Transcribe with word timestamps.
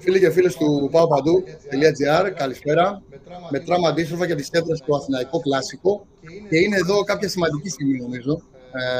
Φίλοι 0.00 0.18
και 0.18 0.30
φίλες 0.30 0.56
του 0.56 0.90
paopadu.gr, 0.92 2.32
καλησπέρα. 2.34 3.02
Μετράμε 3.50 3.88
αντίστροφα 3.88 4.26
για 4.26 4.36
τις 4.36 4.50
τέτρες 4.50 4.80
του 4.80 4.96
Αθηναϊκό 4.96 5.40
Κλάσικο 5.40 6.06
και 6.48 6.58
είναι 6.58 6.76
εδώ 6.76 7.02
κάποια 7.02 7.28
σημαντική 7.28 7.68
στιγμή, 7.68 7.98
νομίζω, 7.98 8.42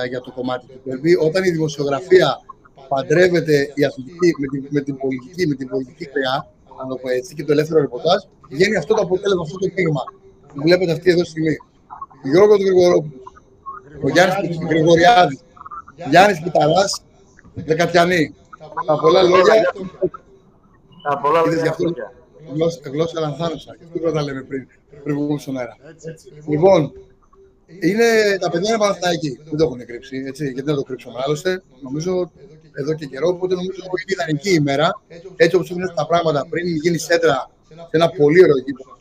ε, 0.02 0.06
για 0.08 0.20
το 0.20 0.30
κομμάτι 0.30 0.66
του 0.66 0.80
Derby. 0.86 1.26
Όταν 1.26 1.44
η 1.44 1.50
δημοσιογραφία 1.50 2.40
παντρεύεται 2.88 3.72
η 3.74 3.84
αθλητική 3.84 4.30
με 4.38 4.46
την, 4.46 4.66
με 4.70 4.80
την 4.80 4.96
πολιτική, 4.96 5.46
με 5.46 5.54
την 5.54 5.68
πολιτική 5.68 6.04
χρειά, 6.12 6.36
αν 6.80 6.88
το 6.88 6.96
πω 6.96 7.08
έτσι, 7.08 7.34
και 7.34 7.44
το 7.44 7.52
ελεύθερο 7.52 7.80
ρεπορτάζ, 7.80 8.22
βγαίνει 8.50 8.76
αυτό 8.76 8.94
το 8.94 9.02
αποτέλεσμα, 9.02 9.42
αυτό 9.42 9.58
το 9.58 9.68
κύμα 9.68 10.02
που 10.54 10.60
βλέπετε 10.62 10.92
αυτή 10.92 11.10
εδώ 11.10 11.24
στιγμή. 11.24 11.56
Γιώργο 12.22 12.56
του 12.56 12.64
Γρηγορόπουλου, 12.64 13.20
ο 14.02 14.08
Γιάννης 14.08 14.58
Γρηγοριάδης, 14.68 15.40
Γιάννης 16.10 16.42
Πιταρά, 16.42 16.84
Δεκατιανή. 17.54 18.34
Τα 18.86 18.98
πολλά 18.98 19.22
λόγια. 19.22 19.72
Τα 21.02 21.18
πολλά 21.18 21.40
λόγια. 21.46 21.76
Γλώσσα, 22.54 22.80
γλώσσα 22.84 23.20
λανθάνουσα. 23.20 23.76
Τι 23.92 24.00
τα 24.12 24.22
λέμε 24.22 24.42
πριν, 24.42 24.66
πριν 25.04 25.16
βγούμε 25.16 25.38
στον 25.38 25.58
αέρα. 25.58 25.76
Λοιπόν, 26.48 26.92
είναι, 27.80 28.38
τα 28.40 28.50
παιδιά 28.50 28.68
είναι 28.68 28.78
Παναθηναϊκοί. 28.78 29.40
Δεν 29.44 29.56
το 29.56 29.64
έχουν 29.64 29.86
κρύψει, 29.86 30.24
έτσι, 30.26 30.44
γιατί 30.44 30.62
δεν 30.62 30.74
το 30.74 30.82
κρύψουμε. 30.82 31.14
Άλλωστε, 31.24 31.62
νομίζω 31.80 32.30
εδώ 32.72 32.94
και 32.94 33.06
καιρό, 33.06 33.28
οπότε 33.28 33.54
νομίζω 33.54 33.70
ότι 33.90 34.02
είναι 34.02 34.12
ιδανική 34.12 34.54
ημέρα. 34.54 35.00
Έτσι 35.36 35.56
όπως 35.56 35.70
είναι 35.70 35.92
τα 35.94 36.06
πράγματα 36.06 36.46
πριν 36.50 36.66
γίνει 36.66 36.98
σέντρα 36.98 37.50
σε 37.68 37.74
ένα 37.90 38.08
πολύ 38.08 38.42
ωραίο 38.42 38.58
γήπεδο 38.58 38.96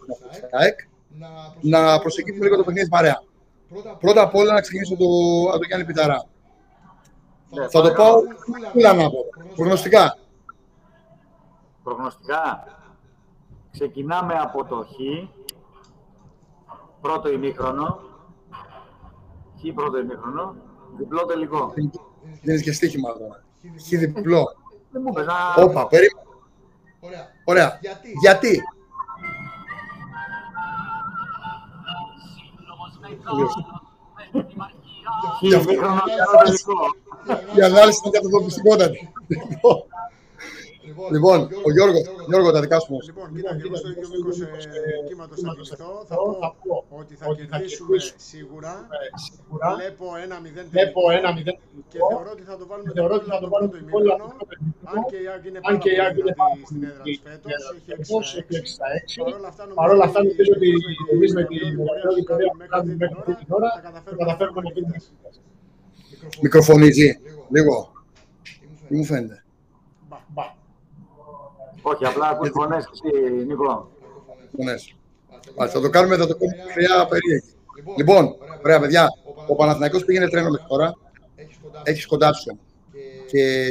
να 1.61 1.99
προσεγγίσουμε 1.99 2.43
λίγο 2.43 2.57
το 2.57 2.63
παιχνίδι 2.63 2.89
παρέα. 2.89 3.23
Πρώτα 3.99 4.21
απ' 4.21 4.35
όλα 4.35 4.53
να 4.53 4.61
ξεκινήσω 4.61 4.95
το, 4.95 5.05
από 5.47 5.57
τον 5.57 5.67
Γιάννη 5.67 5.85
Πιταρά. 5.85 6.25
Ναι, 7.49 7.69
θα 7.69 7.81
το 7.81 7.93
πάω 7.93 8.21
πουλά 8.71 8.93
να 8.93 9.09
πω. 9.09 9.25
Προγνωστικά. 9.55 10.17
Προγνωστικά. 11.83 12.67
Ξεκινάμε 13.71 14.33
από 14.33 14.65
το 14.65 14.75
Χ. 14.75 14.95
Πρώτο 17.01 17.31
ημίχρονο. 17.31 17.99
Χ 19.59 19.73
πρώτο 19.73 19.99
ημίχρονο. 19.99 20.55
Διπλό 20.97 21.25
τελικό. 21.25 21.73
Δεν 22.43 22.61
και 22.61 22.71
στοίχημα 22.71 23.13
τώρα. 23.17 23.43
Χ 23.61 23.87
διπλό. 23.89 24.55
Δεν 24.91 25.01
μου 25.05 25.13
πες 25.13 25.25
να... 25.25 25.63
Όπα, 25.63 25.87
περίμενα. 25.87 26.21
Ωραία. 26.99 27.27
Ωραία. 27.45 27.77
Γιατί. 27.81 28.13
Γιατί. 28.21 28.63
Η 37.57 37.61
ανάλυση 37.61 37.99
είναι 38.03 38.17
καταδοπιστικότατη. 38.17 39.09
Λοιπόν, 41.11 41.39
ο 41.67 41.71
Γιώργος, 41.75 42.01
Γιώργο, 42.27 42.51
τα 42.51 42.59
δικά 42.61 42.79
σου 42.79 42.97
Λοιπόν, 43.05 43.27
κοίτα, 43.35 43.55
και 43.55 43.63
εγώ 43.65 43.75
στο 43.75 43.89
ίδιος 43.89 44.09
μήκος 44.09 44.37
κύματος 45.07 45.39
θα 45.45 45.51
κλειστώ. 45.55 46.05
Θα 46.09 46.15
πω 46.67 46.85
ότι 47.01 47.13
θα 47.15 47.25
κερδίσουμε 47.35 47.97
σίγουρα. 48.29 48.71
Βλέπω 49.77 50.05
ένα 50.23 50.37
0 50.41 50.65
Βλέπω 50.75 51.01
ένα 51.17 51.29
0 51.37 51.43
και 51.91 51.97
θεωρώ 52.09 52.29
ότι 52.35 52.43
θα 52.49 52.55
το 52.57 52.65
βάλουμε 52.69 52.91
το 53.43 53.49
πρώτο 53.53 53.77
ημίχρονο. 53.81 54.13
Αν 54.93 54.99
και 55.11 55.17
η 55.25 55.27
Άγκη 56.05 56.19
είναι 56.21 56.33
πάρα 56.41 56.55
πολύ 56.61 56.79
δυνατή 56.83 57.13
στην 57.19 57.31
έδρα 57.33 57.69
της 57.75 58.05
φέτος, 58.05 58.25
έχει 58.39 58.59
6 59.11 59.73
Παρ' 59.79 59.91
όλα 59.95 60.05
αυτά 60.09 60.19
νομίζω 60.23 60.51
ότι 60.57 60.69
εμείς 61.13 61.31
με 61.37 61.43
την 61.51 61.65
μεγάλη 61.89 62.21
πορεία 62.27 62.49
που 62.51 62.59
κάνουμε 62.73 62.95
μέχρι 62.99 63.33
την 63.39 63.47
ώρα 63.57 63.69
θα 64.05 64.13
καταφέρουμε 64.21 64.61
να 64.65 64.69
γίνουμε. 64.75 64.97
Μικροφωνίζει 66.41 67.19
λίγο. 67.49 67.91
Τι 68.87 68.95
μου 68.95 69.03
φαίνεται. 69.03 69.43
Όχι, 71.81 72.05
απλά 72.05 72.27
ακούς 72.27 72.49
φωνές 72.49 72.85
εσύ, 72.93 73.45
Νίκο. 73.45 73.91
Φωνές. 74.57 74.95
θα 75.55 75.79
το 75.79 75.89
κάνουμε, 75.89 76.17
θα 76.17 76.27
το 76.27 76.37
κάνουμε 76.37 76.71
χρειά 76.71 77.07
περίεργη. 77.07 77.53
Λοιπόν, 77.97 78.35
ωραία 78.63 78.79
παιδιά, 78.79 79.07
ο 79.47 79.55
Παναθηναϊκός 79.55 80.05
πήγαινε 80.05 80.29
τρένο 80.29 80.49
μέχρι 80.49 80.65
τώρα. 80.67 80.93
Έχεις 81.83 82.05
κοντά 82.05 82.33
σου 82.33 82.59
και 83.27 83.69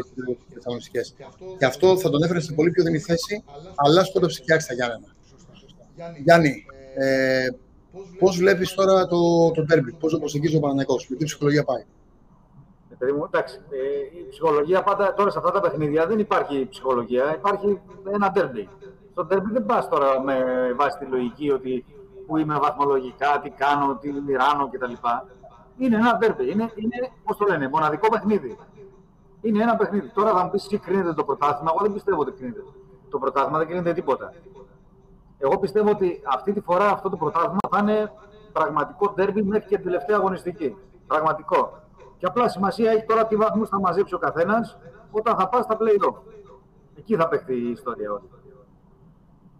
τι 0.93 1.11
Και 1.59 1.65
αυτό 1.65 1.99
θα 1.99 2.11
τον 2.11 2.23
έφερε 2.23 2.41
σε 2.41 2.53
πολύ 2.53 2.71
πιο 2.71 2.83
δινή 2.83 2.99
θέση, 2.99 3.45
αλλά 3.75 4.05
σκότωσε 4.05 4.43
και 4.43 4.53
άρχισα 4.53 4.75
Γιάννενα. 4.75 5.15
Γιάννη, 6.25 6.65
ε, 6.95 7.49
πώς 8.19 8.37
βλέπεις 8.37 8.75
τώρα 8.75 9.07
το, 9.07 9.51
το 9.51 9.65
τέρμπι, 9.65 9.93
πώς 9.93 10.13
το 10.13 10.19
προσεγγίζει 10.19 10.57
ο 10.57 10.61
Παναθηναϊκός, 10.61 11.07
με 11.09 11.17
τι 11.17 11.25
ψυχολογία 11.25 11.65
πάει; 11.65 11.85
Παιδί 12.99 13.13
μου, 13.13 13.25
εντάξει, 13.25 13.61
ε, 13.71 14.19
η 14.19 14.29
ψυχολογία 14.29 14.83
πάντα 14.83 15.15
τώρα 15.15 15.31
σε 15.31 15.39
αυτά 15.39 15.51
τα 15.51 15.61
παιχνίδια 15.61 16.07
δεν 16.07 16.19
υπάρχει 16.19 16.69
ψυχολογία, 16.69 17.35
υπάρχει 17.35 17.81
ένα 18.15 18.31
τέρμπι. 18.33 18.69
Στο 19.11 19.27
τέρμπι 19.27 19.53
δεν 19.53 19.67
πας 19.67 19.89
τώρα 19.89 20.21
με 20.21 20.45
βάση 20.77 20.99
τη 20.99 21.05
λογική 21.05 21.51
ότι 21.51 21.85
που 22.27 22.37
είμαι 22.37 22.59
βαθμολογικά, 22.59 23.41
τι 23.43 23.51
κάνω, 23.51 23.99
τι 24.01 24.13
μοιράνω 24.13 24.69
κτλ. 24.71 24.93
Είναι 25.77 25.97
ένα 25.97 26.17
τέρμπι. 26.19 26.51
Είναι, 26.51 26.73
είναι 26.75 27.11
πώς 27.25 27.37
το 27.37 27.47
λένε, 27.49 27.69
μοναδικό 27.69 28.09
παιχνίδι. 28.09 28.59
Είναι 29.41 29.63
ένα 29.63 29.77
παιχνίδι. 29.77 30.09
Τώρα 30.09 30.31
θα 30.31 30.45
μου 30.45 30.51
πεις 30.51 30.67
τι 30.67 30.79
κρίνεται 30.79 31.13
το 31.13 31.25
πρωτάθλημα. 31.25 31.71
Εγώ 31.75 31.83
δεν 31.83 31.93
πιστεύω 31.93 32.21
ότι 32.21 32.33
κρίνεται. 32.33 32.61
Το 33.11 33.19
πρωτάθλημα 33.19 33.59
δεν 33.59 33.67
κρίνεται 33.67 33.93
τίποτα. 33.93 34.33
Εγώ 35.39 35.59
πιστεύω 35.59 35.91
ότι 35.91 36.23
αυτή 36.25 36.53
τη 36.53 36.61
φορά 36.61 36.91
αυτό 36.91 37.11
το 37.11 37.17
πρωτάθλημα 37.17 37.59
θα 37.71 37.79
είναι 37.79 38.13
πραγματικό 38.53 39.09
τέρμπι 39.09 39.43
μέχρι 39.43 39.69
και 39.69 39.77
την 39.77 39.85
τελευταία 39.85 40.17
αγωνιστική. 40.17 40.77
Πραγματικό. 41.07 41.85
Και 42.19 42.27
απλά 42.27 42.49
σημασία 42.49 42.91
έχει 42.91 43.05
τώρα 43.05 43.27
τι 43.27 43.37
βαθμούς 43.37 43.69
θα 43.69 43.81
μαζέψει 43.81 44.15
ο 44.15 44.19
καθένας 44.19 44.79
όταν 45.11 45.37
θα 45.37 45.49
πας 45.49 45.65
στα 45.65 45.77
play-off. 45.81 46.15
Εκεί 46.99 47.17
θα 47.17 47.29
παίξει 47.29 47.55
η 47.55 47.71
ιστορία 47.71 48.13
όλη. 48.13 48.31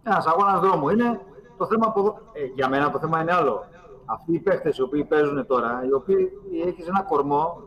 Ένας 0.03 0.25
αγώνας 0.27 0.59
δρόμου 0.59 0.89
είναι. 0.89 1.21
Το 1.57 1.65
θέμα 1.65 1.85
από... 1.87 2.19
ε, 2.33 2.43
για 2.43 2.69
μένα 2.69 2.91
το 2.91 2.99
θέμα 2.99 3.21
είναι 3.21 3.33
άλλο. 3.33 3.65
Αυτοί 4.05 4.33
οι 4.33 4.39
παίχτες 4.39 4.77
οι 4.77 4.81
οποίοι 4.81 5.03
παίζουν 5.03 5.45
τώρα, 5.45 5.83
οι 5.87 5.93
οποίοι 5.93 6.31
έχεις 6.65 6.87
ένα 6.87 7.01
κορμό, 7.01 7.61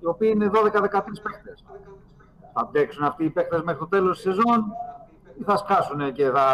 οι 0.00 0.06
οποίοι 0.06 0.32
είναι 0.34 0.50
12-13 0.54 0.60
παίχτες. 1.22 1.64
Θα 2.52 2.60
αντέξουν 2.60 3.04
αυτοί 3.04 3.24
οι 3.24 3.30
παίχτες 3.30 3.62
μέχρι 3.62 3.80
το 3.80 3.86
τέλος 3.86 4.22
της 4.22 4.22
σεζόν 4.22 4.64
ή 5.38 5.42
θα 5.42 5.56
σκάσουν 5.56 6.12
και 6.12 6.30
θα, 6.30 6.46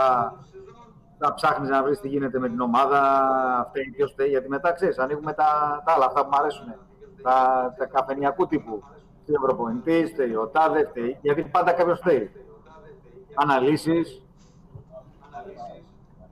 θα 1.18 1.34
ψάχνεις 1.34 1.68
να 1.68 1.82
βρεις 1.82 2.00
τι 2.00 2.08
γίνεται 2.08 2.38
με 2.38 2.48
την 2.48 2.60
ομάδα, 2.60 3.00
φταίει, 3.68 3.90
ποιος 3.96 4.10
φταίει. 4.10 4.28
Γιατί 4.28 4.48
μετά 4.48 4.72
ξέρεις, 4.72 4.98
ανοίγουμε 4.98 5.32
τα, 5.32 5.82
τα 5.84 5.92
άλλα, 5.92 6.04
αυτά 6.04 6.22
που 6.22 6.28
μου 6.32 6.38
αρέσουν 6.38 6.74
τα, 7.22 7.74
τα 7.78 7.86
καφενιακού 7.86 8.46
τύπου. 8.46 8.82
Τι 9.26 9.32
Ευρωπονητή, 9.32 10.06
φταίει 10.12 10.34
ο 10.34 10.46
Τάδε, 10.46 10.86
φταίει, 10.90 11.18
γιατί 11.22 11.42
πάντα 11.42 11.72
κάποιος 11.72 11.98
φταίει. 11.98 12.30
Αναλύσεις. 13.34 14.22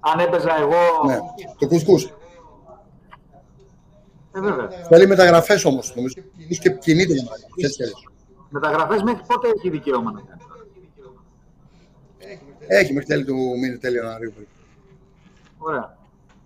Αν 0.01 0.19
έπαιζα 0.19 0.57
εγώ. 0.59 1.07
Ναι, 1.07 1.19
το 1.59 1.67
κουσκούς. 1.67 2.05
Ε, 4.33 4.41
βέβαια. 4.41 4.69
Θέλει 4.69 5.07
μεταγραφές 5.07 5.65
όμως. 5.65 5.95
Νομίζω 5.97 6.15
και 6.61 6.71
κινείται 6.71 7.13
για 7.13 7.23
μεταγραφές. 7.23 7.93
Μεταγραφές 8.49 9.03
μέχρι 9.03 9.23
πότε 9.27 9.49
έχει 9.57 9.71
δικαίωμα 9.71 10.13
να 10.13 10.21
κάνει; 10.21 10.41
Έχει 12.67 12.93
μέχρι 12.93 13.09
τέλη 13.09 13.25
του 13.25 13.35
μήνυ 13.35 13.79
τέλη 13.79 13.97
Ιανουαρίου. 13.97 14.33
Ωραία. 15.59 15.99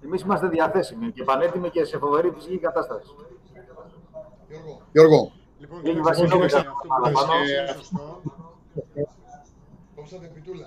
Εμείς 0.05 0.23
είμαστε 0.23 0.49
διαθέσιμοι 0.49 1.13
και 1.13 1.25
πανέτοιμοι 1.25 1.71
και 1.71 1.85
σε 1.85 1.99
φοβερή 1.99 2.31
φυσική 2.35 2.59
κατάσταση. 2.59 3.07
Γιώργο. 4.93 5.33
Λοιπόν, 5.59 5.81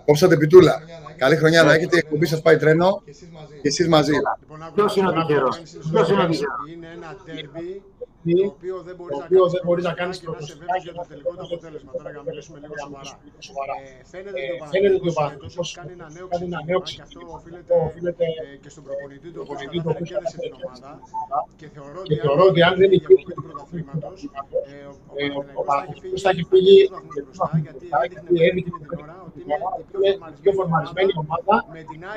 Κόψατε 0.06 0.38
πιτούλα. 0.38 0.82
Καλή 1.18 1.36
χρονιά 1.36 1.64
να 1.64 1.74
έχετε. 1.74 1.96
Η 1.96 2.00
εκπομπή 2.04 2.26
σας 2.26 2.42
πάει 2.42 2.58
τρένο 2.58 3.02
και 3.62 3.68
εσείς 3.68 3.88
μαζί. 3.88 4.14
Ποιος 4.74 4.96
είναι 4.96 5.10
ο 5.10 5.12
τυχερός; 5.12 5.62
Ποιος 5.92 6.10
είναι 6.10 6.24
ο 6.24 6.28
τυχερός; 6.28 6.72
Είναι 6.74 6.88
ένα 6.96 7.16
τέρμπι 7.26 7.84
το 9.12 9.18
οποίο 9.24 9.44
δεν 9.54 9.62
μπορείς 9.66 9.86
να 9.90 9.94
κάνεις 10.00 10.20
προγνωστικά 10.24 10.74
για 10.84 10.94
το 10.98 11.04
τελικό 11.10 11.32
του 11.38 11.46
αποτέλεσμα. 11.48 11.92
Τώρα 11.98 12.10
για 12.12 12.20
να 12.22 12.26
μιλήσουμε 12.28 12.58
λίγο 12.64 12.74
σοβαρά. 13.48 13.76
Φαίνεται 14.72 14.96
ότι 15.00 15.10
ο 15.12 15.14
Παναγιώτο 15.20 15.64
κάνει 15.78 15.92
ένα 16.50 16.60
νέο 16.68 16.80
ψηφιακό 16.86 17.20
και 17.46 17.56
αυτό 17.66 17.76
οφείλεται 17.88 18.26
και 18.64 18.70
στον 18.74 18.84
προπονητή 18.86 19.28
του, 19.34 19.42
οποίο 19.46 19.68
κέρδισε 20.10 20.38
την 20.44 20.54
ομάδα. 20.60 20.90
Και 22.08 22.18
θεωρώ 22.24 22.44
ότι 22.52 22.60
αν 22.68 22.74
δεν 22.82 22.92
υπήρχε 23.00 23.32
το 23.38 23.42
πρωταθλήματος, 23.46 24.20
ο 25.60 25.62
Παναγιώτο 25.68 26.18
θα 26.24 26.30
έχει 26.34 26.44
φύγει 26.52 26.78
μπροστά, 27.24 27.48
γιατί 28.12 28.36
έδειχνε 28.48 28.78
την 29.36 29.48
ώρα 29.56 29.68
ότι 29.80 29.92
είναι 29.96 30.10
η 30.38 30.40
πιο 30.42 30.52
φορμαρισμένη 30.58 31.12
ομάδα 31.24 31.56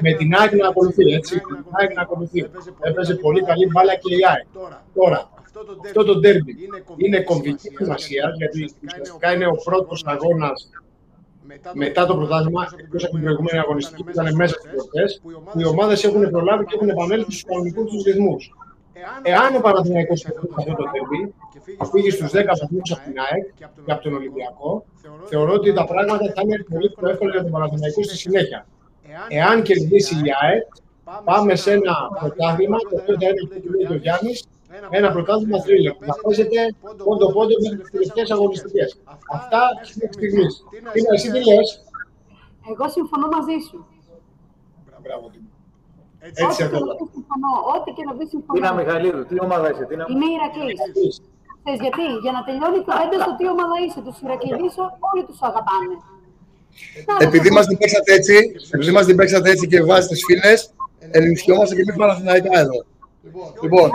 με 0.04 0.10
την 0.18 0.28
ΑΕΚ 0.38 0.52
να 0.60 0.68
ακολουθεί. 0.68 1.04
Έτσι, 1.18 1.34
την 1.40 1.74
ΑΕΚ 1.78 1.90
να 1.98 2.02
ακολουθεί. 2.02 2.40
Έπαιζε 2.88 3.14
πολύ 3.14 3.40
καλή 3.48 3.66
μπάλα 3.70 3.94
και 4.02 4.14
η 4.14 4.20
ΑΕΚ. 4.30 4.46
Τώρα, 4.94 5.20
αυτό 5.84 6.04
το 6.04 6.18
ντέρμπι 6.18 6.56
είναι 6.96 7.20
κομβική 7.20 7.70
σημασία 7.76 8.32
γιατί 8.36 8.74
ουσιαστικά 8.84 9.32
είναι 9.34 9.46
ο 9.46 9.56
πρώτος 9.64 10.04
αγώνας 10.06 10.70
μετά 11.72 12.06
το 12.06 12.14
πρωτάθλημα, 12.14 12.68
εκτός 12.76 13.04
από 13.04 13.12
την 13.14 13.22
προηγούμενη 13.22 13.58
αγωνιστική 13.58 14.02
που 14.02 14.10
ήταν 14.10 14.34
μέσα 14.34 14.54
στι 14.54 14.68
γιορτές, 14.72 15.20
που 15.52 15.60
οι 15.60 15.66
ομάδες 15.66 16.04
έχουν 16.04 16.30
προλάβει 16.30 16.64
και 16.64 16.74
έχουν 16.74 16.88
επανέλθει 16.88 17.32
στους 17.32 17.44
κανονικούς 17.44 17.90
τους 17.90 18.02
ρυθμούς. 18.02 18.54
Εάν 19.22 19.56
ο 19.56 19.60
Παναθηναϊκός 19.60 20.26
αυτό 20.56 20.74
το 20.74 20.84
τερμπή 20.92 21.34
και 21.78 21.84
φύγει 21.92 22.10
στους 22.10 22.30
10 22.30 22.44
βαθμούς 22.60 22.90
από 22.90 23.02
την 23.04 23.16
ΑΕΚ 23.30 23.44
και 23.84 23.92
από 23.92 24.02
τον 24.02 24.14
Ολυμπιακό, 24.14 24.84
θεωρώ 25.24 25.52
ότι 25.52 25.72
τα 25.72 25.84
πράγματα 25.84 26.32
θα 26.34 26.40
είναι 26.44 26.64
πολύ 26.70 26.90
πιο 26.90 27.08
εύκολα 27.08 27.30
για 27.30 27.42
τον 27.42 27.50
Παναθηναϊκό 27.50 28.02
στη 28.02 28.16
συνέχεια. 28.16 28.66
Εάν 29.28 29.62
κερδίσει 29.62 30.14
η 30.14 30.30
ΑΕΚ, 30.40 30.66
πάμε 31.24 31.54
σε 31.54 31.72
ένα 31.72 31.94
πρωτάθλημα, 32.20 32.78
το 32.78 32.96
οποίο 33.00 33.16
θα 33.20 33.26
είναι 33.26 33.88
το 33.88 33.92
ο 33.92 33.96
Γιάννης, 33.96 34.44
ένα 34.90 35.08
πρωτάθλημα 35.12 35.58
θρύλο 35.62 35.90
που 35.96 36.04
θα 36.04 36.14
παίζεται 36.22 36.60
πόντο-πόντο 37.04 37.54
με 37.70 37.76
τις 37.76 37.90
τελευταίες 37.90 38.30
αγωνιστικές. 38.30 38.88
Αυτά 39.38 39.60
στην 39.82 40.12
στιγμής. 40.12 40.64
Τι 40.92 41.02
να 41.02 41.10
εσύ 41.14 41.28
τι 41.30 41.40
λες. 41.48 41.68
Εγώ 42.70 42.84
συμφωνώ 42.96 43.26
μαζί 43.36 43.56
σου. 43.68 43.78
Μπράβο, 45.02 45.30
έτσι 46.26 46.42
ό,τι 46.44 46.56
και 46.56 46.84
να 46.90 46.94
συμφωνώ. 47.14 47.52
Ό,τι 47.74 47.90
και 47.96 48.04
να 48.08 48.12
δει 48.18 48.24
συμφωνώ. 48.32 48.54
Τι 48.54 48.60
να 48.66 48.72
Μιχαλίδου, 48.78 49.22
τι 49.28 49.36
ομάδα 49.46 49.66
είσαι, 49.70 49.84
τι 49.88 49.94
να... 49.98 50.04
Είμαι 50.12 50.28
Ηρακλής. 50.36 50.78
Θες 51.64 51.78
γιατί, 51.84 52.04
για 52.24 52.32
να 52.36 52.40
τελειώνει 52.46 52.80
το 52.88 52.92
έντος 53.02 53.20
το 53.26 53.32
τι 53.38 53.44
ομάδα 53.54 53.76
είσαι. 53.84 54.00
Τους 54.06 54.16
Ηρακλήδης 54.24 54.74
όλοι 55.10 55.22
τους 55.28 55.40
αγαπάνε. 55.48 55.96
Επειδή 57.26 57.50
μας 57.56 57.66
την 57.66 57.76
παίξατε 57.78 58.10
έτσι, 58.18 58.36
επειδή 58.74 58.92
μας 58.96 59.04
την 59.06 59.16
παίξατε 59.18 59.50
έτσι 59.50 59.66
και 59.70 59.78
βάζετε 59.88 60.14
φίλες, 60.26 60.58
ενισχυόμαστε 61.18 61.74
και 61.74 61.80
εμείς 61.84 61.96
Παναθηναϊκά 61.96 62.58
εδώ. 62.64 62.78
Λοιπόν, 63.62 63.90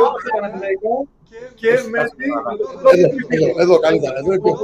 και 1.55 1.69
Μέση. 1.89 2.27
Εδώ, 3.27 3.61
εδώ, 3.61 3.79
καλύτερα. 3.79 4.17
Εδώ, 4.17 4.33
εδώ. 4.33 4.57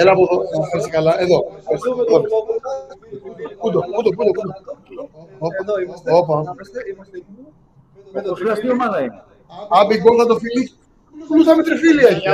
Έλα 0.00 0.12
από 0.12 0.22
εδώ, 0.22 0.36
να 0.60 0.66
φέρεις 0.66 0.88
καλά. 0.88 1.20
Εδώ. 1.20 1.38
Πούντο, 3.60 3.80
πούντο, 3.94 4.10
πούντο, 4.16 4.30
πούντο. 4.30 4.54
Εδώ 5.60 5.80
είμαστε. 5.80 6.12
Όπα. 6.12 6.56
Το 8.24 8.34
φιλαστή 8.34 8.70
ομάδα 8.70 9.00
είναι; 9.00 9.22
Άμπι 9.70 9.98
γκολ 10.00 10.16
θα 10.18 10.26
το 10.26 10.38
φιλεί. 10.38 10.72
Πού 11.28 11.44
θα 11.44 11.56
με 11.56 11.62
τριφύλι 11.62 12.04
έχει. 12.04 12.28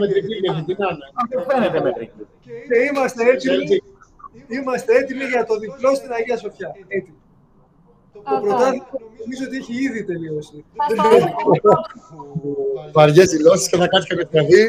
με 0.00 0.06
τριφύλι 0.08 0.46
έχει, 0.50 0.62
τι 0.64 0.74
να 0.78 0.88
είναι. 0.92 1.06
Αν 1.18 1.24
δεν 1.28 1.44
φαίνεται 1.48 1.80
με 1.80 1.92
τρίκι. 1.92 2.26
Και 2.68 2.76
είμαστε 2.90 3.24
έτοιμοι. 3.30 3.82
Είμαστε 4.48 4.94
έτοιμοι 4.96 5.24
για 5.24 5.44
το 5.46 5.58
διπλό 5.58 5.94
στην 5.94 6.12
Αγία 6.12 6.36
Σοφιά. 6.36 6.68
Έτοιμοι. 6.88 7.18
Το 8.14 8.20
πρωτάθλημα 8.42 8.86
νομίζω 9.20 9.44
ότι 9.46 9.56
έχει 9.56 9.74
ήδη 9.84 10.04
τελειώσει. 10.04 10.64
Βαριές 12.92 13.28
δηλώσεις 13.28 13.68
και 13.68 13.76
θα 13.76 13.88
κάτσει 13.88 14.08
και 14.08 14.14
με 14.14 14.24
παιδί. 14.24 14.64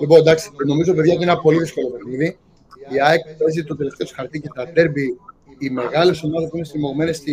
Λοιπόν, 0.00 0.18
εντάξει, 0.18 0.50
νομίζω 0.66 0.94
παιδιά 0.94 1.12
ότι 1.14 1.22
είναι 1.22 1.32
ένα 1.32 1.40
πολύ 1.40 1.58
δύσκολο 1.58 1.88
παιχνίδι. 1.90 2.38
Η 2.94 3.00
ΑΕΚ 3.00 3.20
παίζει 3.38 3.64
το 3.64 3.76
τελευταίο 3.76 4.06
του 4.06 4.12
χαρτί 4.14 4.40
και 4.40 4.48
τα 4.54 4.72
τέρμπι. 4.72 5.18
Οι 5.58 5.70
μεγάλες 5.70 6.22
ομάδες 6.22 6.48
που 6.48 6.56
είναι 6.56 6.64
στριμωγμένε 6.64 7.12
στη 7.12 7.32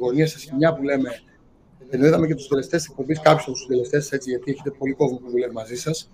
γωνία 0.00 0.26
σα 0.26 0.38
σκηνιά 0.38 0.74
που 0.74 0.82
λέμε. 0.82 1.10
Ενώ 1.90 2.06
είδαμε 2.06 2.26
και 2.26 2.34
τους 2.34 2.48
τελευταίες 2.48 2.86
εκπομπές, 2.86 3.20
κάποιους 3.20 3.44
από 3.44 3.52
τους 3.52 3.66
τελευταίες 3.66 4.12
έτσι, 4.12 4.30
γιατί 4.30 4.50
έχετε 4.50 4.70
πολύ 4.70 4.92
κόσμο 4.92 5.16
που 5.16 5.30
δουλεύει 5.30 5.52
μαζί 5.52 5.76
σας 5.76 6.10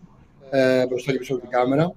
ε, 0.50 0.86
μπροστά 0.86 1.12
και 1.12 1.18
πίσω 1.18 1.32
από 1.32 1.42
την 1.42 1.50
κάμερα. 1.50 1.94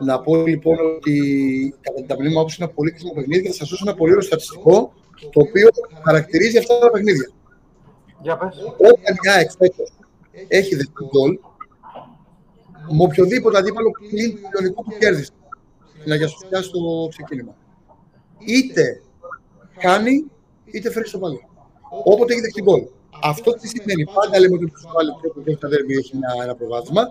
Να 0.00 0.20
πω 0.20 0.46
λοιπόν 0.46 0.76
ότι 0.96 1.74
κατά 1.80 1.96
την 1.96 2.06
ταπεινή 2.06 2.28
μου 2.28 2.38
άποψη 2.38 2.56
είναι 2.58 2.64
ένα 2.64 2.74
πολύ 2.74 2.90
κρίσιμο 2.90 3.12
παιχνίδι 3.12 3.42
και 3.42 3.48
θα 3.48 3.54
σας 3.54 3.68
δώσω 3.68 3.84
ένα 3.86 3.96
πολύ 3.96 4.10
ωραίο 4.10 4.22
στατιστικό 4.22 4.92
το 5.20 5.40
οποίο 5.40 5.68
χαρακτηρίζει 6.04 6.58
αυτά 6.58 6.78
τα 6.78 6.90
παιχνίδια. 6.90 7.30
Για 8.22 8.36
πες. 8.36 8.56
Όταν 8.78 9.16
μια 9.22 9.34
εκφέτος 9.34 9.92
έχει 10.48 10.74
δεχτεί 10.74 11.04
γκολ, 11.04 11.38
με 12.90 13.02
οποιοδήποτε 13.02 13.58
αντίπαλο 13.58 13.90
πλην 13.90 14.34
του 14.34 14.48
λιονικού 14.52 14.84
που 14.84 14.92
κέρδισε 14.98 15.32
στην 15.98 16.12
Αγία 16.12 16.28
Σοφιά 16.28 16.62
στο 16.62 17.08
ξεκίνημα. 17.10 17.54
Είτε 18.38 19.02
κάνει, 19.78 20.24
είτε 20.64 20.90
φέρει 20.90 21.08
στο 21.08 21.18
παλιό. 21.18 21.40
Όποτε 22.04 22.32
έχει 22.32 22.42
δεχτεί 22.42 22.62
γκολ. 22.62 22.82
Αυτό 23.22 23.52
τι 23.52 23.68
σημαίνει. 23.68 24.04
Πάντα 24.04 24.38
λέμε 24.40 24.54
ότι 24.54 24.64
ο 24.64 24.92
πάλι 24.92 25.10
τρόπο 25.20 25.40
και 25.40 25.56
τα 25.56 25.68
δέρμη 25.68 25.94
έχει 25.94 26.12
ένα, 26.14 26.44
ένα 26.44 26.54
προβάδισμα. 26.54 27.02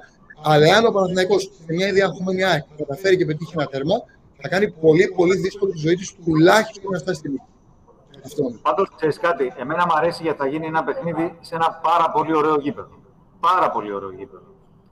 Αλλά 0.43 0.77
αν 0.77 0.85
ο 0.85 0.91
Παναθηναϊκός 0.91 1.43
σε 1.43 1.73
μια 1.73 1.93
διαχωμένη 1.93 2.43
ΑΕΚ 2.43 2.63
καταφέρει 2.77 3.17
και 3.17 3.25
πετύχει 3.25 3.53
ένα 3.55 3.65
τέρμα, 3.65 3.95
θα 4.41 4.47
κάνει 4.47 4.71
πολύ 4.71 5.07
πολύ 5.15 5.37
δύσκολη 5.37 5.71
τη 5.71 5.77
ζωή 5.77 5.95
του 5.95 6.05
τουλάχιστον 6.25 6.91
να 6.91 6.99
φτάσει 6.99 7.19
στη 7.19 7.29
νίκη. 7.29 7.43
Πάντως, 8.61 8.89
ξέρεις 8.95 9.19
κάτι, 9.19 9.53
εμένα 9.55 9.85
μου 9.85 9.93
αρέσει 9.95 10.23
γιατί 10.23 10.37
θα 10.37 10.47
γίνει 10.47 10.65
ένα 10.65 10.83
παιχνίδι 10.83 11.37
σε 11.41 11.55
ένα 11.55 11.79
πάρα 11.81 12.11
πολύ 12.11 12.35
ωραίο 12.35 12.55
γήπεδο. 12.55 12.95
Πάρα 13.39 13.69
πολύ 13.69 13.93
ωραίο 13.93 14.11
γήπεδο. 14.11 14.43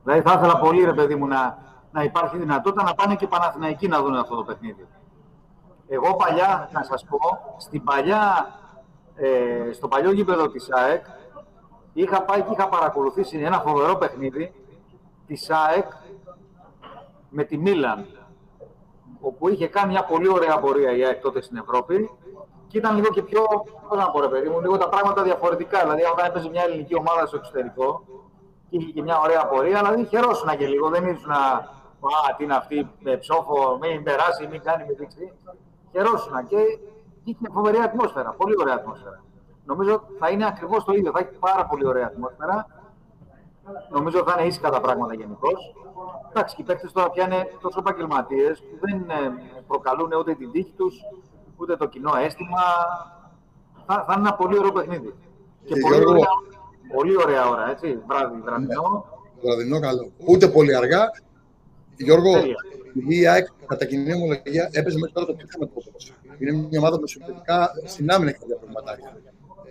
Δηλαδή, 0.03 0.21
θα 0.21 0.33
ήθελα 0.37 0.57
πολύ, 0.57 0.83
ρε 0.83 0.93
παιδί 0.93 1.15
μου, 1.15 1.27
να, 1.27 1.57
να 1.91 2.03
υπάρχει 2.03 2.37
δυνατότητα 2.37 2.83
να 2.83 2.93
πάνε 2.93 3.15
και 3.15 3.23
οι 3.23 3.27
Παναθηναϊκοί 3.27 3.87
να 3.87 4.01
δουν 4.01 4.15
αυτό 4.15 4.35
το 4.35 4.43
παιχνίδι. 4.43 4.87
Εγώ 5.87 6.15
παλιά, 6.15 6.69
να 6.71 6.83
σας 6.83 7.05
πω, 7.05 7.19
στην 7.57 7.83
παλιά, 7.83 8.53
ε, 9.15 9.71
στο 9.73 9.87
παλιό 9.87 10.11
γήπεδο 10.11 10.49
της 10.49 10.71
ΑΕΚ, 10.71 11.05
είχα 11.93 12.21
πάει 12.21 12.41
και 12.41 12.51
είχα 12.51 12.69
παρακολουθήσει 12.69 13.37
ένα 13.37 13.59
φοβερό 13.59 13.95
παιχνίδι 13.95 14.53
της 15.27 15.49
ΑΕΚ 15.49 15.91
με 17.29 17.43
τη 17.43 17.57
Μίλαν, 17.57 18.05
όπου 19.21 19.49
είχε 19.49 19.67
κάνει 19.67 19.91
μια 19.91 20.03
πολύ 20.03 20.27
ωραία 20.27 20.59
πορεία 20.59 20.95
η 20.95 21.05
ΑΕΚ 21.05 21.21
τότε 21.21 21.41
στην 21.41 21.57
Ευρώπη 21.57 22.09
και 22.73 22.79
ήταν 22.79 22.95
λίγο 22.95 23.09
και 23.09 23.21
πιο, 23.21 23.41
πώς 23.87 23.97
να 23.97 24.11
πω 24.11 24.19
ρε 24.21 24.27
παιδί 24.27 24.49
μου, 24.49 24.61
λίγο 24.61 24.77
τα 24.77 24.89
πράγματα 24.89 25.23
διαφορετικά. 25.23 25.79
Δηλαδή, 25.79 26.03
όταν 26.13 26.25
έπαιζε 26.25 26.49
μια 26.49 26.63
ελληνική 26.63 26.95
ομάδα 26.95 27.25
στο 27.25 27.37
εξωτερικό 27.37 28.03
και 28.69 28.77
είχε 28.77 28.91
και 28.91 29.01
μια 29.01 29.17
ωραία 29.19 29.47
πορεία, 29.47 29.77
δηλαδή 29.79 30.05
χαιρόσουνα 30.05 30.55
και 30.55 30.67
λίγο. 30.67 30.89
Δεν 30.89 31.03
ήσουν 31.05 31.29
να, 31.29 31.43
α, 32.17 32.35
τι 32.37 32.43
είναι 32.43 32.55
αυτή, 32.55 32.89
με 32.99 33.17
ψόφο, 33.17 33.77
μην 33.81 34.03
περάσει, 34.03 34.47
μην 34.51 34.61
κάνει, 34.61 34.83
μην 34.87 34.95
δείξει. 34.99 35.31
Χαιρόσουνα 35.91 36.43
και 36.43 36.57
είχε 37.23 37.47
φοβερή 37.53 37.77
ατμόσφαιρα, 37.77 38.29
πολύ 38.37 38.55
ωραία 38.59 38.73
ατμόσφαιρα. 38.73 39.23
Νομίζω 39.65 40.03
θα 40.19 40.29
είναι 40.29 40.45
ακριβώς 40.45 40.83
το 40.83 40.93
ίδιο, 40.93 41.11
θα 41.11 41.19
έχει 41.19 41.37
πάρα 41.39 41.65
πολύ 41.65 41.85
ωραία 41.87 42.05
ατμόσφαιρα. 42.05 42.67
Νομίζω 43.89 44.23
θα 44.27 44.35
είναι 44.37 44.47
ήσυχα 44.47 44.69
τα 44.69 44.81
πράγματα 44.81 45.13
γενικώς. 45.13 45.75
Εντάξει, 46.29 46.55
και 46.55 46.61
οι 46.61 46.65
παίκτες 46.65 46.91
τώρα 46.91 47.09
πια 47.09 47.23
είναι 47.25 47.57
τόσο 47.61 47.79
επαγγελματίες 47.79 48.59
που 48.59 48.75
δεν 48.79 49.09
ε, 49.09 49.33
προκαλούν 49.67 50.11
ούτε 50.19 50.33
την 50.33 50.51
τύχη 50.51 50.73
τους, 50.77 50.95
ούτε 51.57 51.77
το 51.77 51.87
κοινό 51.87 52.11
αίσθημα. 52.25 52.61
Θα, 53.85 54.03
θα 54.07 54.13
είναι 54.17 54.27
ένα 54.27 54.33
πολύ 54.35 54.57
ωραίο 54.57 54.71
παιχνίδι. 54.71 55.13
Και, 55.65 55.73
Και 55.73 55.79
πολύ, 55.79 55.95
Γιώργο- 55.95 56.11
ωραία, 56.11 56.27
πολύ 56.95 57.15
ωραία 57.17 57.49
ώρα, 57.49 57.69
έτσι, 57.69 57.99
βράδυ, 58.07 58.41
βραδινό. 58.41 59.05
Βραδινό 59.43 59.79
καλό. 59.79 60.11
Ούτε 60.25 60.47
πολύ 60.47 60.75
αργά. 60.75 61.03
Γιώργο, 61.97 62.31
Τέλεια. 62.33 62.55
η 63.07 63.27
ΑΕΚ 63.27 63.47
κατά 63.65 63.85
κοινή 63.85 64.13
ομολογία 64.13 64.69
έπαιζε 64.71 64.97
μέχρι 64.97 65.13
τώρα 65.13 65.25
το 65.27 65.33
πίθανο 65.33 65.65
το 65.65 65.71
ποδόσφαιρο. 65.73 66.17
Είναι 66.39 66.51
μια 66.51 66.79
ομάδα 66.79 66.99
που 66.99 67.07
συμφωνητικά 67.07 67.71
στην 67.85 68.11
άμυνα 68.11 68.29
έχει 68.29 68.39
κάποια 68.39 68.55
προβληματάκια. 68.55 69.11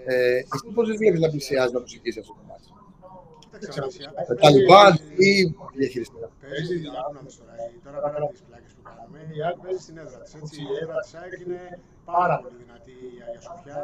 Ε, 0.04 0.36
εσύ 0.36 0.66
πώς 0.74 0.86
δεν 0.88 0.96
βλέπεις 0.96 1.20
να 1.20 1.28
πλησιάζει, 1.28 1.72
να 1.72 1.78
προσεγγίσει 1.78 2.18
αυτό 2.18 2.32
το 2.38 2.42
μάτι; 2.48 2.68
Με 4.28 4.34
τα 4.42 4.50
Λιβάν 4.50 4.92
ή 5.28 5.32
διαχειριστικά. 5.78 6.28
Παίζει, 6.40 6.76
άκου 7.00 7.12
να 7.14 7.20
δεις 7.24 7.36
τώρα, 7.38 7.52
η- 7.74 7.80
τώρα 7.84 7.98
πέρα 8.12 8.24
από 8.24 8.32
τις 8.32 8.42
πλάκες 9.08 9.08
που 9.08 9.12
κάναμε, 9.12 9.18
η 9.36 9.38
ΑΕΚ 9.46 9.56
παίζει 9.64 9.82
στην 9.86 9.96
έδρα 10.02 10.18
της, 10.24 10.32
έτσι. 10.38 10.58
Η 10.62 10.74
έδρα 10.82 10.98
της 11.04 11.12
ΑΕΚ 11.20 11.32
είναι 11.44 11.60
πάρα 12.12 12.36
πολύ 12.42 12.56
δυνατή 12.62 12.94
η 13.16 13.18
Αγία 13.26 13.40
Σοφιά. 13.48 13.80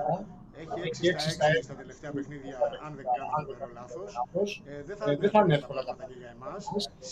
Έχει 0.60 1.04
6 1.12 1.30
στα 1.36 1.46
6 1.46 1.62
στα 1.68 1.74
τελευταία 1.80 2.10
παιχνίδια, 2.16 2.56
αν 2.86 2.92
δεν 2.98 3.04
κάνω 3.16 3.28
το 3.60 3.66
λάθος. 3.78 4.50
Ε, 4.70 4.82
δεν 4.88 4.96
θα 5.00 5.04
δεν 5.06 5.16
είναι 5.44 5.54
εύκολα 5.60 5.82
τα 5.88 5.94
πράγματα 5.96 6.04
και 6.10 6.16
για 6.22 6.30
εμάς. 6.36 6.62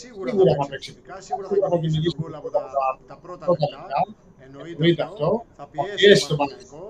Σίγουρα 0.01 0.31
Σίγουρα 0.31 0.51
θα 0.53 0.63
θα 0.63 0.67
παίξει 0.71 0.71
παίξει. 0.73 0.91
επιθετικά, 0.91 1.17
σίγουρα 1.27 1.47
θα 1.73 1.77
κυνηγήσει 1.83 2.15
τον 2.17 2.21
γκολ 2.23 2.35
από 2.41 2.49
τα, 2.57 2.63
τα 3.11 3.17
πρώτα 3.25 3.45
Πρώτα 3.49 3.67
λεπτά. 3.67 3.81
λεπτά. 3.83 4.01
Εννοείται 4.45 4.73
Εννοείται 4.77 5.03
αυτό. 5.09 5.27
αυτό. 5.27 5.45
Θα 5.59 5.65
Θα 5.65 5.71
πιέσει 5.73 5.95
πιέσει 6.01 6.25
τον 6.29 6.37
τον 6.37 6.37
Παναθηναϊκό. 6.41 6.83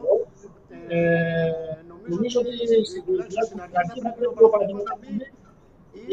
Ε, 0.70 0.98
Ε, 0.98 1.82
νομίζω 2.12 2.36
ότι 2.42 2.52
στην 2.90 3.02
τουλάχιστον 3.06 3.44
στην 3.48 3.58
τουλάχιστον 3.62 3.78
αρχή 3.82 3.98
θα 4.06 4.10
πρέπει 4.16 4.38
ο 4.42 4.46
ο 4.48 4.52
Παναθηναϊκός 4.54 4.88
να 4.90 4.96
μπει 5.00 5.12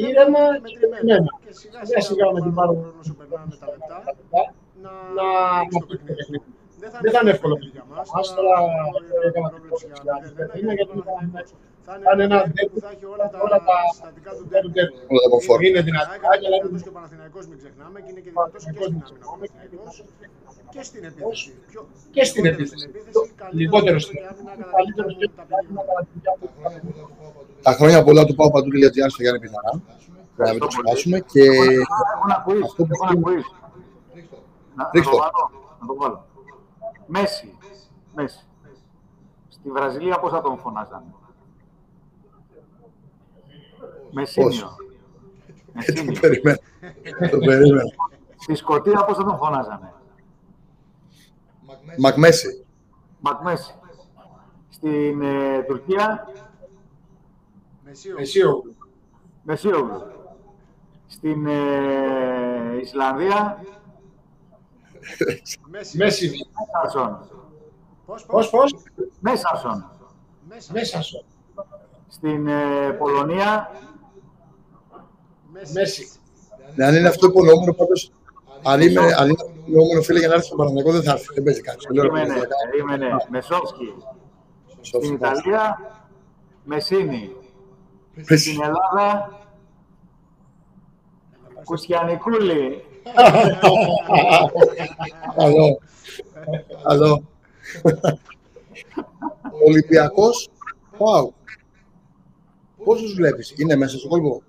ήρεμα 0.08 0.44
και 0.54 0.62
μετρημένα. 0.66 1.04
μετρημένα. 1.04 1.32
Και 1.46 1.51
σιγά 1.62 1.80
Σιγά 1.89 2.01
σιγά 2.08 2.25
με 2.36 2.39
την 2.46 2.54
πάρω 2.58 2.72
πάρω 2.74 2.82
χρόνο 2.82 3.00
όσο 3.04 3.13
περνάνε 3.20 3.56
τα 3.62 3.68
λεπτά 3.74 3.98
να, 4.86 4.92
να 5.18 5.25
ανοίξει 5.58 5.80
το 5.80 5.80
να 5.80 5.86
πει 5.90 5.96
το 5.98 6.04
παιχνίδι. 6.08 6.16
παιχνίδι. 6.20 6.44
Δεν 7.04 7.12
θα 7.13 7.20
είναι 7.22 7.32
εύκολο 7.36 7.54
παιχνίδι 7.60 7.75
για 7.78 7.86
μας. 7.92 8.06
Μας 8.16 8.28
Τώρα 8.28 8.40
τώρα 8.40 9.28
έκανα 9.28 9.28
έκανα 9.30 9.50
πρόβλεψη 9.54 9.86
την 9.86 9.96
για 9.96 10.04
πρόβλεψη 10.08 10.34
για 10.38 10.48
0-1, 10.56 10.60
είναι 10.60 10.74
γιατί 10.78 10.94
γιατί 10.94 11.08
θα 11.08 11.13
θα 11.18 11.22
είναι 11.24 11.32
είναι 11.34 12.06
θα 12.08 12.12
είναι 12.13 12.24
ένα 12.28 12.38
ένα 12.38 12.52
ντέρμπι 12.54 12.72
που 12.74 12.78
ντέρμπι 12.78 12.80
θα 12.86 12.90
έχει 12.96 13.06
όλα 13.13 13.25
τα 13.34 13.38
όλα 13.46 13.58
τα 13.68 13.75
συστατικά 13.94 14.32
του 14.36 14.42
του 14.42 14.48
ντέρμπι. 14.52 14.70
ντέρμπι. 14.75 14.96
Όλα 15.12 15.22
τα 15.25 15.30
κομφόρ. 15.34 15.58
Είναι 15.68 15.82
δυνατά, 15.88 16.12
δυνατά, 16.13 16.30
αλλά 16.48 16.56
είναι 16.58 16.68
είναι 16.70 16.82
και 16.86 16.92
ο 16.94 16.96
Παναθηναϊκός, 16.98 17.44
μην 17.50 17.58
ξεχνάμε, 17.62 17.98
και 18.04 18.10
είναι 18.12 18.22
και 18.25 18.32
δυνατός 18.36 18.62
και 18.66 18.72
στην 18.74 18.84
άμυνα 18.86 19.06
ο 19.34 19.36
Παναθηναϊκός 19.42 19.96
και 20.74 20.82
στην 20.90 21.02
επίθεση. 21.10 21.50
Πιο- 21.72 21.88
και 22.16 22.24
στην 22.30 22.44
λιγότερο 22.44 22.62
επίθεση. 22.62 22.86
καλύτερος 23.42 23.54
Λιγότερο 23.60 23.98
στην 24.06 24.16
στην 24.18 24.28
άμυνα, 24.32 24.52
κατά 24.60 24.72
καλύτερο 24.78 25.08
τη 25.08 25.13
στην 25.13 25.32
διάρκεια 25.50 25.74
των 25.78 25.86
ταπεινών. 25.86 25.88
Τα 27.68 27.72
χρόνια 27.80 28.00
πολλά 28.08 28.24
του 28.28 28.36
πάω 28.40 28.50
παντού 28.56 28.70
για 28.82 28.90
στο 29.13 29.22
Γιάννη 29.24 29.42
Πιθανά. 29.46 29.72
Για 30.36 30.46
να 30.48 30.52
μην 30.54 30.60
το 30.66 30.70
σπάσουμε. 30.75 31.18
Και 31.34 31.44
Έχω 31.84 32.24
ένα 32.28 32.38
quiz, 32.46 32.62
Αυτό 32.70 32.82
που 32.86 32.94
έχω 32.96 33.06
ένα 33.12 33.18
quiz. 33.25 33.46
Να, 34.75 34.84
να 34.84 34.89
Ρίξτε 34.94 35.12
το 35.12 35.18
το. 35.18 35.24
βάλω, 35.24 35.51
να 35.80 35.88
το 35.88 35.96
βάλω. 35.96 36.25
Μέση, 37.08 37.58
Μέση. 38.15 38.46
Στη 39.48 39.72
Βραζιλία 39.72 40.20
πώς 40.20 40.32
θα 40.32 40.42
τον 40.42 40.58
φωνάζανε; 40.58 41.13
Μεσίνιο. 44.12 44.50
το 44.50 44.75
Μεσίνιο. 45.74 46.20
περιμένω. 46.20 46.58
Το 47.32 47.38
περιμένω. 47.38 47.82
Στη 48.36 48.56
Σκωτία 48.56 49.06
πώς 49.06 49.18
θα 49.18 49.24
τον 49.24 49.38
φωνάζανε; 49.38 49.94
Μακμέση. 51.98 52.65
Μακμέση. 53.20 53.74
Στην 54.70 55.22
ε, 55.22 55.62
Τουρκία; 55.68 56.27
Μεσίωγλου. 58.15 58.75
Μεσίωγλου. 59.44 60.01
Στην 61.08 61.48
ε, 61.48 62.77
Ισλανδία, 62.82 63.63
Μέση. 65.70 65.98
Μέση. 65.98 66.32
Μέσαρσον. 66.84 67.30
Πώς, 68.06 68.26
Πώς, 68.26 68.50
πώς. 68.50 68.76
Μέσαρσον. 69.20 69.90
Μέσα. 70.50 70.72
Μέσα 70.74 71.02
σου. 71.02 71.26
Στην 72.08 72.48
ε, 72.48 72.92
Πολωνία, 72.98 73.72
Μέση. 75.74 76.08
Ναι, 76.76 76.86
αν 76.86 76.96
είναι 76.96 77.08
αυτό 77.08 77.32
που 77.32 77.40
εννοούμενο 77.40 77.74
πάντως, 77.74 78.12
αν 78.64 78.82
είναι, 78.82 79.00
αν 79.00 79.26
είναι 79.30 79.36
αυτό 79.42 79.52
που 79.54 79.64
εννοούμενο 79.68 80.02
φίλε 80.02 80.20
για 80.20 80.28
να 80.28 80.34
έρθει 80.34 80.46
στον 80.46 80.58
Παναγενικό 80.58 80.92
δεν 80.92 81.04
θα 81.04 81.12
έρθει, 81.12 81.34
δεν 81.34 81.44
παίζει 81.44 81.62
κάτι. 81.62 81.86
Το 81.86 81.94
λέω, 81.94 82.04
περίμενε, 82.04 82.40
παιδιά, 82.40 82.56
περίμενε, 82.72 83.16
Μεσόφσκι. 83.30 83.94
σώθηκε. 84.82 85.06
Στην 85.06 85.14
Ιταλία, 85.14 85.80
Μεσίνη. 86.64 87.36
Πες. 88.26 88.42
Στην 88.42 88.62
Ελλάδα, 88.62 89.40
Κουσιανικούλη. 91.64 92.84
Καλό. 95.36 95.80
Καλό. 96.84 97.24
Ολυμπιακός, 99.68 100.50
wow. 100.98 101.28
Πόσους 102.84 103.14
βλέπεις, 103.14 103.54
είναι 103.58 103.76
μέσα 103.76 103.98
στον 103.98 104.10
κόλπο; 104.10 104.42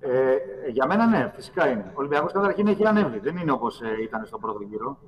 Ε, 0.00 0.36
για 0.70 0.86
μένα 0.86 1.06
ναι, 1.06 1.32
φυσικά 1.34 1.68
είναι. 1.68 1.84
Ο 1.88 1.92
Ολυμπιακός 1.94 2.32
καταρχήν 2.32 2.66
έχει 2.66 2.86
ανέβει. 2.86 3.18
Δεν 3.18 3.36
είναι 3.36 3.52
όπως 3.52 3.80
ε, 3.80 4.02
ήταν 4.02 4.26
στον 4.26 4.40
πρώτο 4.40 4.62
γύρο 4.62 4.98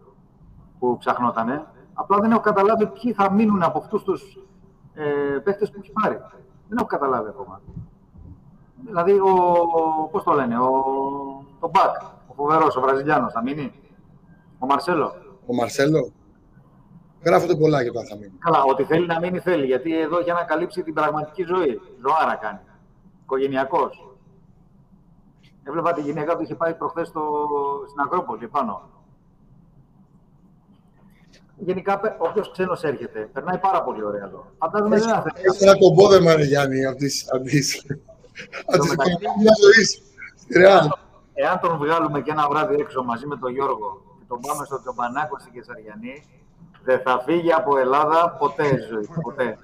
που 0.78 0.98
ψαχνότανε. 0.98 1.66
Απλά 1.94 2.18
δεν 2.18 2.30
έχω 2.30 2.40
καταλάβει 2.40 2.86
ποιοι 2.86 3.12
θα 3.12 3.32
μείνουν 3.32 3.62
από 3.62 3.78
αυτούς 3.78 4.02
τους 4.02 4.38
ε, 4.94 5.38
παίχτες 5.38 5.70
που 5.70 5.78
έχει 5.82 5.92
πάρει. 6.02 6.16
Δεν 6.68 6.78
έχω 6.78 6.86
καταλάβει 6.86 7.28
ακόμα. 7.28 7.60
Δηλαδή, 8.86 9.12
ο, 9.12 10.08
πώς 10.10 10.22
το 10.22 10.32
λένε, 10.32 10.58
ο, 10.58 10.70
το 11.60 11.70
Μπακ, 11.70 11.96
ο 12.32 12.34
φοβερός, 12.42 12.76
ο 12.76 12.80
Βραζιλιάνος, 12.80 13.32
θα 13.32 13.42
μείνει. 13.42 13.72
Ο 14.58 14.66
Μαρσέλο. 14.66 15.14
Ο 15.46 15.54
Μαρσέλο. 15.54 16.12
Γράφονται 17.24 17.56
πολλά 17.56 17.82
για 17.82 17.92
το 17.92 17.98
αν 17.98 18.06
θα 18.06 18.16
μείνει. 18.16 18.32
Καλά, 18.38 18.62
ότι 18.62 18.84
θέλει 18.84 19.06
να 19.06 19.20
μείνει 19.20 19.38
θέλει, 19.38 19.66
γιατί 19.66 20.00
εδώ 20.00 20.18
έχει 20.18 20.30
ανακαλύψει 20.30 20.82
την 20.82 20.94
πραγματική 20.94 21.42
ζωή. 21.42 21.80
Ζωάρα 22.06 22.34
κάνει. 22.34 22.58
Οικογενειακός. 23.22 24.06
Έβλεπα 25.64 25.92
τη 25.92 26.00
γυναίκα 26.00 26.36
του 26.36 26.42
είχε 26.42 26.54
πάει 26.54 26.74
προχθές 26.74 27.08
στο... 27.08 27.22
στην 27.88 28.00
Ακρόπολη 28.00 28.48
πάνω. 28.48 28.90
Γενικά, 31.56 32.00
όποιος 32.18 32.50
ξένος 32.50 32.82
έρχεται, 32.82 33.30
περνάει 33.32 33.58
πάρα 33.58 33.82
πολύ 33.82 34.04
ωραία 34.04 34.24
εδώ. 34.24 34.52
Φαντάζομαι 34.58 34.98
δεν 34.98 35.08
θα 35.08 35.22
θέλει. 35.22 35.46
Έχει 35.46 35.64
ένα 35.64 35.78
κομπόδεμα, 35.78 36.34
ρε 36.34 36.44
Γιάννη, 36.44 36.86
από 36.86 36.96
τις, 36.96 37.32
από 37.32 37.44
τις, 37.44 37.86
από 38.66 38.82
τις 38.82 38.92
οικονομικές 38.92 39.58
ζωής. 39.62 40.02
Στη 40.36 40.58
Ρεάλ. 40.58 40.88
Εάν 41.34 41.60
τον 41.60 41.76
βγάλουμε 41.76 42.20
και 42.20 42.30
ένα 42.30 42.48
βράδυ 42.48 42.74
έξω 42.74 43.02
μαζί 43.02 43.26
με 43.26 43.36
τον 43.36 43.52
Γιώργο 43.52 44.02
και 44.18 44.24
τον 44.28 44.40
πάμε 44.40 44.64
στο 44.64 44.80
Τζομπανάκο 44.80 45.38
στην 45.38 45.52
Κεσαριανή, 45.52 46.24
δεν 46.84 47.00
θα 47.00 47.22
φύγει 47.26 47.52
από 47.52 47.78
Ελλάδα 47.78 48.36
ποτέ 48.38 48.66
η 48.66 48.78
ζωή. 48.90 49.08
Ποτέ. 49.22 49.58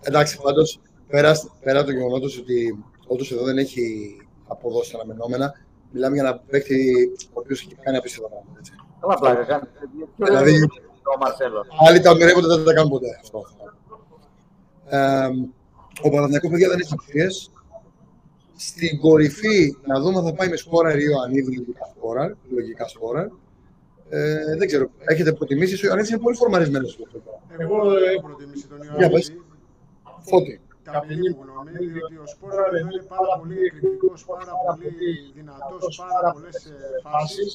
Εντάξει, 0.00 0.40
πάντως 0.42 0.80
πέρα, 1.06 1.32
πέρα 1.60 1.78
από 1.78 1.88
το 1.88 1.94
γεγονό 1.94 2.14
ότι 2.14 2.84
όντως 3.06 3.32
εδώ 3.32 3.44
δεν 3.44 3.58
έχει 3.58 4.16
αποδώσει 4.48 4.92
τα 4.92 4.98
αναμενόμενα, 4.98 5.54
μιλάμε 5.90 6.14
για 6.14 6.24
ένα 6.28 6.38
παίκτη 6.38 7.10
ο 7.32 7.40
οποίος 7.40 7.60
έχει 7.60 7.74
κάνει 7.74 7.96
απίστευτα 7.96 8.28
πράγματα. 8.28 8.58
Έτσι. 8.58 8.72
Καλά 9.00 9.14
πλάκα 9.18 9.44
κάνει. 9.44 9.68
Δηλαδή- 10.16 10.68
ο 11.14 11.18
Μαρσέλο. 11.20 11.64
Άλλοι 11.88 12.00
τα 12.00 12.10
ονειρεύονται, 12.10 12.46
δεν 12.46 12.64
τα 12.64 12.72
κάνουν 12.74 12.90
ποτέ. 12.90 13.18
Αυτό. 13.20 13.42
Ε, 14.88 15.28
ο 16.02 16.10
Παναθηναϊκός, 16.10 16.50
παιδιά, 16.50 16.68
δεν 16.68 16.78
έχει 16.80 16.92
απευθείας. 16.92 17.50
Στην 18.56 18.98
κορυφή, 19.00 19.76
να 19.86 20.00
δούμε 20.00 20.18
αν 20.18 20.24
θα 20.24 20.32
πάει 20.32 20.48
με 20.48 20.56
σκόρα 20.56 20.90
ή 20.98 21.06
ο 21.06 21.10
Ιωαννίδη, 21.10 21.56
λογικά 21.56 21.84
σκόρα. 21.96 22.36
Λογικά 22.50 22.88
σκόρα. 22.88 23.30
Ε, 24.08 24.56
δεν 24.58 24.66
ξέρω. 24.66 24.90
Έχετε 24.98 25.32
προτιμήσεις. 25.32 25.82
Ο 25.82 25.86
Ιωαννίδης 25.86 26.10
είναι 26.10 26.20
πολύ 26.20 26.36
φορμαρισμένος. 26.36 26.90
στο 26.92 27.02
αυτό. 27.06 27.40
Εγώ 27.58 27.76
ε, 27.96 28.10
έχω 28.10 28.26
προτιμήσει 28.26 28.66
τον 28.68 28.78
Για 28.98 29.10
πες. 29.10 29.28
Ιωάννη. 29.28 29.44
Φώτη. 30.30 30.60
Ταπεινή 30.92 31.28
μου 31.34 31.42
γνώμη, 31.48 31.70
διότι 31.94 32.16
ο 32.24 32.26
Σπόρα 32.32 32.64
εδώ 32.78 32.78
είναι 32.92 33.04
πάρα 33.14 33.32
πολύ 33.38 33.56
εκρηκτικός, 33.68 34.20
πάρα 34.32 34.54
πολύ 34.82 35.10
δυνατός, 35.38 35.94
πάρα 36.12 36.28
πολλές 36.34 36.56
ε, 36.64 36.76
φάσεις. 37.12 37.50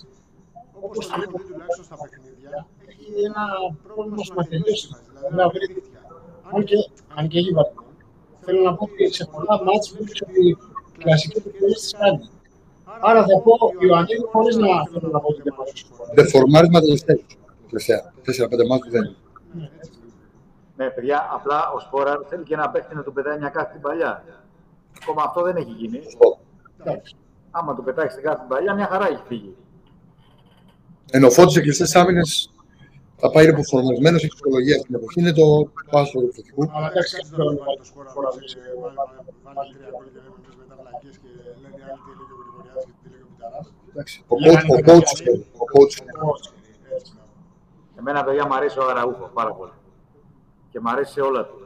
Όπως 0.85 1.03
το 1.07 1.13
έχω 1.25 1.37
δει 1.37 1.43
τουλάχιστον 1.51 1.85
στα 1.89 1.97
παιχνίδια, 2.01 2.51
Έχει 2.91 3.07
ένα 3.29 3.43
πρόβλημα 3.85 4.23
στο 4.27 4.33
να 4.39 4.43
τελειώσει 4.43 4.63
τελειώσει. 4.63 4.87
της 4.87 4.91
φάση, 4.93 5.07
δηλαδή 5.13 5.35
Να 5.35 5.41
να 5.43 5.45
βρει 5.53 5.65
βρει 5.65 5.73
δίχτυα. 5.75 6.01
Αν 6.53 6.61
και, 6.69 6.77
αν 7.17 7.23
και 7.29 7.37
έχει 7.41 7.51
βαθμό. 7.59 7.83
Θέλω 8.45 8.61
να 8.67 8.73
πω 8.77 8.83
ότι 8.89 9.03
σε 9.19 9.23
πολλά 9.33 9.55
μάτς 9.65 9.85
βλέπεις 9.93 10.19
ότι 10.25 10.39
η 10.51 10.57
κλασική 11.03 11.37
επιθέση 11.37 11.73
της 11.73 11.93
κάνει. 11.99 12.29
Άρα 12.99 13.21
θα 13.21 13.41
πω 13.43 13.53
Ιωαννίδη 13.79 14.23
χωρίς 14.31 14.55
να 14.55 14.67
θέλω 14.91 15.09
να 15.11 15.19
πω 15.19 15.27
ότι 15.27 15.41
δεν 15.41 15.53
πάω 15.57 15.65
στο 15.73 16.13
Δεν 16.13 16.27
φορμάρισμα 16.27 16.79
τελευταίο. 16.79 17.19
Τελευταία. 17.69 18.13
4-5 18.25 18.67
μάτια 18.69 18.91
δεν 18.91 19.03
είναι. 19.03 19.15
Ναι, 20.75 20.89
παιδιά, 20.89 21.29
απλά 21.33 21.71
ο 21.71 21.79
Σπόρα 21.79 22.25
θέλει 22.29 22.43
και 22.43 22.53
ένα 22.53 22.69
παίχτη 22.69 22.95
να 22.95 23.03
του 23.03 23.13
πετάει 23.13 23.37
μια 23.37 23.49
κάθε 23.49 23.71
την 23.71 23.81
παλιά. 23.81 24.23
Ακόμα 25.01 25.23
αυτό 25.23 25.41
δεν 25.41 25.55
έχει 25.55 25.71
γίνει. 25.71 25.99
Εντάξει. 26.79 27.15
Άμα 27.51 27.75
του 27.75 27.83
πετάξεις 27.83 28.15
την 28.15 28.23
κάθε 28.23 28.39
την 28.39 28.47
παλιά, 28.47 28.73
μια 28.73 28.87
χαρά 28.87 29.07
έχει 29.07 29.23
φύγει. 29.27 29.55
Ενώ 31.11 31.27
ο 31.27 31.31
Φώτης 31.31 31.53
σε 31.53 31.61
κλειστές 31.61 31.95
άμυνες 31.95 32.50
θα 33.21 33.27
πάει 33.33 33.45
είναι 33.49 33.63
φορμαρισμένος, 33.71 34.19
έχει 34.23 34.33
ψυχολογία 34.37 34.77
στην 34.83 34.95
εποχή. 34.99 35.17
Είναι 35.21 35.33
το 35.41 35.45
πάσο 35.93 36.11
του 36.19 36.23
επιθετικού. 36.27 36.61
Αλλά 36.75 36.87
εντάξει, 36.91 37.15
Κάτσε 37.15 37.17
δεν 37.21 37.29
να 37.31 37.35
θέλω 37.37 37.49
μην 37.51 37.59
να 37.59 37.65
βάλει 37.65 37.77
πω 37.77 37.81
το 37.83 37.87
σκορ 37.91 38.05
τώρα 38.15 38.27
αυτός, 38.31 38.49
ε, 38.55 38.59
βάλει- 38.81 38.97
βάλει 39.57 39.71
τρία 39.77 39.89
γκολ 39.93 40.05
και 40.13 40.19
λέμε 40.25 40.37
εμείς 40.41 40.55
μετά 40.61 40.75
βλακίες 40.81 41.15
και 41.21 41.27
λένε 41.37 41.77
οι 41.79 41.83
άλλοι 41.89 41.99
τι 42.03 42.09
έλεγε 42.13 42.33
ο 42.35 42.37
Γρηγοριάδης 42.41 42.85
και 42.87 42.93
τι 43.01 43.05
έλεγε 43.09 43.23
ο 43.27 43.29
Μηταράς. 43.31 43.65
Εντάξει, 43.91 44.15
Ο 44.33 44.35
coach, 44.45 44.65
ο 44.75 44.79
coach, 44.89 45.11
ο 45.63 45.65
coach. 45.73 45.93
Έτσι, 46.95 47.11
ναι. 47.15 47.23
Εμένα, 47.99 48.19
παιδιά, 48.25 48.43
μου 48.47 48.55
αρέσει 48.59 48.77
ο 48.83 48.85
Αραούχο 48.91 49.25
πάρα 49.39 49.51
πολύ. 49.59 49.75
Και 50.71 50.79
μου 50.83 50.89
αρέσει 50.93 51.11
σε 51.17 51.21
όλα 51.29 51.41
του. 51.49 51.57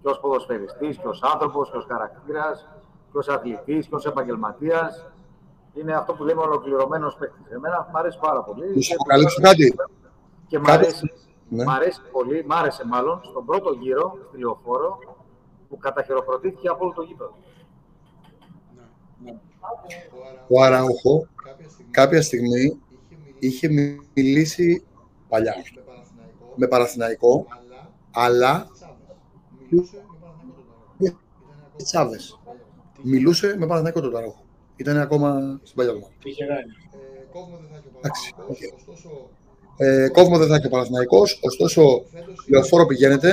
Και 0.00 0.08
ως 0.12 0.18
ποδοσφαιριστής, 0.22 0.94
και 1.00 1.08
ως 1.12 1.18
άνθρωπος, 1.32 1.64
και 1.70 1.76
ως 1.80 1.86
χαρακτήρας, 1.92 2.56
και 3.10 3.18
ως 3.22 3.28
αθλητής, 3.34 3.82
και 3.88 3.94
ως 4.00 4.04
επαγγελματίας. 4.12 4.90
Είναι 5.78 5.92
αυτό 6.00 6.10
που 6.16 6.22
λέμε 6.28 6.40
ολοκληρωμένος 6.48 7.14
παίκτης. 7.20 7.46
Εμένα 7.56 7.88
μου 7.90 7.98
αρέσει 7.98 8.18
πάρα 8.26 8.40
πολύ. 8.42 8.72
Τους 8.72 8.92
αποκαλύψω 8.92 9.40
κάτι. 9.48 9.74
Και 10.50 10.58
μου 10.58 10.64
Κάτι- 10.64 10.84
αρέσει, 10.84 11.12
Ναι. 11.48 11.64
μ' 11.64 11.68
αρέσει 11.70 12.00
πολύ, 12.12 12.44
μ' 12.44 12.52
άρεσε 12.52 12.86
μάλλον 12.86 13.20
στον 13.24 13.44
πρώτο 13.44 13.72
γύρο 13.72 14.18
στη 14.28 14.38
λεωφόρο 14.38 14.98
που 15.68 15.76
καταχειροκροτήθηκε 15.78 16.68
από 16.68 16.84
όλο 16.84 16.92
το 16.94 17.02
γήπεδο. 17.02 17.36
Ο 20.48 20.62
Αραούχο 20.62 21.26
κάποια 21.90 22.22
στιγμή 22.22 22.80
είχε 23.38 23.68
μιλήσει 24.14 24.84
παλιά 25.28 25.54
με 26.54 26.66
Παναθηναϊκό, 26.66 27.46
αλλά 28.10 28.66
με 30.96 31.16
Τσάβες. 31.76 32.40
Μιλούσε 33.02 33.46
με 33.58 33.66
Παναθηναϊκό 33.66 34.00
τον 34.00 34.16
Αραούχο. 34.16 34.44
Ήταν 34.76 34.96
ακόμα 34.96 35.60
στην 35.62 35.76
παλιά 35.76 35.92
ομάδα. 35.92 36.12
Είχε 36.24 36.44
κάνει. 36.46 36.72
Εντάξει, 37.98 38.34
οκ. 38.48 38.56
Ε, 39.82 40.08
κόβουμε 40.08 40.38
δεν 40.38 40.48
θα 40.48 40.54
έχει 40.56 40.66
ο 40.66 40.68
Παναθηναϊκός, 40.68 41.38
ωστόσο 41.42 41.82
λεωφόρο 42.48 42.86
πηγαίνετε. 42.86 43.30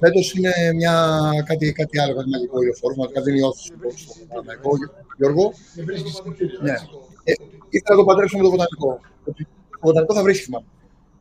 Φέτος 0.00 0.34
είναι 0.34 0.52
μια, 0.74 0.94
κάτι, 1.46 1.72
κάτι 1.72 2.00
άλλο, 2.00 2.14
κάτι 2.14 2.28
μαγικό 2.28 2.56
η 2.62 2.64
λεωφόρο. 2.64 2.94
Μα 2.98 3.06
κάτι 3.06 3.30
είναι 3.30 3.38
η 3.38 3.42
ώθηση 3.42 3.66
στο 3.66 4.12
Παναθηναϊκό. 4.28 4.70
Γιώργο, 5.18 5.44
Δεν 5.76 5.84
βρίσκεις 5.88 6.10
εισιτήριο. 6.12 6.58
ναι. 6.62 6.76
Ε, 7.30 7.32
ήθελα 7.76 7.92
να 7.96 8.00
το 8.02 8.04
παντρέψω 8.08 8.36
με 8.38 8.42
το 8.46 8.50
βοτανικό. 8.54 8.90
Ότι 9.28 9.42
Το 9.70 9.78
βοτανικό 9.88 10.12
θα 10.18 10.22
βρίσκει 10.26 10.44
θυμάμαι. 10.44 10.66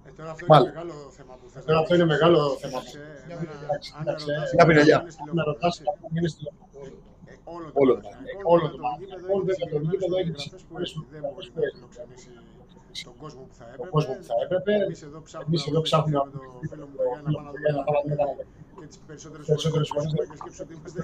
Ε, 0.08 0.10
τώρα 0.18 0.30
αυτό 0.36 0.46
Μάλλον. 0.52 0.68
είναι 0.68 0.76
μεγάλο 0.80 0.94
θέμα 1.18 1.34
που 1.40 1.46
θες 1.54 1.64
Τώρα 1.66 1.78
να 1.78 1.82
αυτό 1.84 1.94
είναι 1.96 2.06
πεις. 2.08 2.14
μεγάλο 2.16 2.40
θέμα. 2.64 2.80
Σε 2.92 2.98
εμένα, 3.34 3.52
Εντάξει, 3.66 3.90
αν 3.98 4.02
εντάξει, 4.06 4.26
με 4.28 4.34
ρωτάς, 4.36 4.54
Μια 4.56 4.66
πινελιά. 4.70 4.98
είναι 5.02 5.12
στη 5.16 5.22
Να 5.40 5.44
ρωτάς 5.52 5.74
Λεωφόρο, 5.78 6.00
κάποιον 6.02 6.18
είναι 6.20 6.30
στη 6.34 6.42
λεωφόρο. 6.46 6.86
ε, 7.30 7.34
όλο 7.54 7.66
Όλο 7.82 7.92
το 7.96 8.00
το 8.02 8.04
Παναθηναϊκό, 8.06 8.46
Όλο 8.54 8.62
με 8.68 8.72
το 8.72 8.78
το 8.82 8.88
γήπεδο 9.10 9.34
Όλο 9.34 9.46
έχει 9.46 9.72
το 9.74 9.78
γήπεδο 9.92 10.16
έχει 10.22 10.32
τις 10.38 10.46
τις 10.54 10.64
προδιαγραφές 12.92 13.04
που 13.04 13.04
έχει. 13.04 13.04
Δεν 13.04 13.04
μπορεί 13.04 13.04
να 13.04 13.04
φιλοξενήσει 13.04 13.04
τον 13.10 13.16
κόσμο 13.24 13.42
που 13.50 13.56
θα 13.60 13.66
Ο 13.66 13.74
έπρεπε. 13.74 13.90
κόσμο 13.96 14.14
που 14.20 14.26
θα 14.32 14.36
έπρεπε. 14.46 14.74
Εμείς 14.86 15.02
εδώ 15.08 15.20
ψάχνουμε 15.28 15.50
Εμείς 15.52 15.62
να 15.62 15.70
εδώ 15.70 15.80
βρούμε 15.82 15.88
ψάχνουμε 15.88 16.18
με 16.26 16.32
το 16.32 16.60
φίλο 16.72 16.86
μου 16.90 16.96
τον 16.98 17.06
Γιάννη 17.12 17.32
να 17.36 17.42
πάμε 17.46 17.60
να 17.62 17.78
να 17.78 17.84
πάμε 17.94 18.00
δούμε 18.02 18.16
να 18.22 18.60
και 18.82 18.88
τις 18.92 19.00
περισσότερες 19.10 19.46
Περισσότερες 19.50 19.88
φορές 19.94 20.10
φορές. 20.14 20.28
και 20.32 20.38
σκέψου 20.42 20.62
ότι 20.66 20.74
είμαστε 20.78 21.00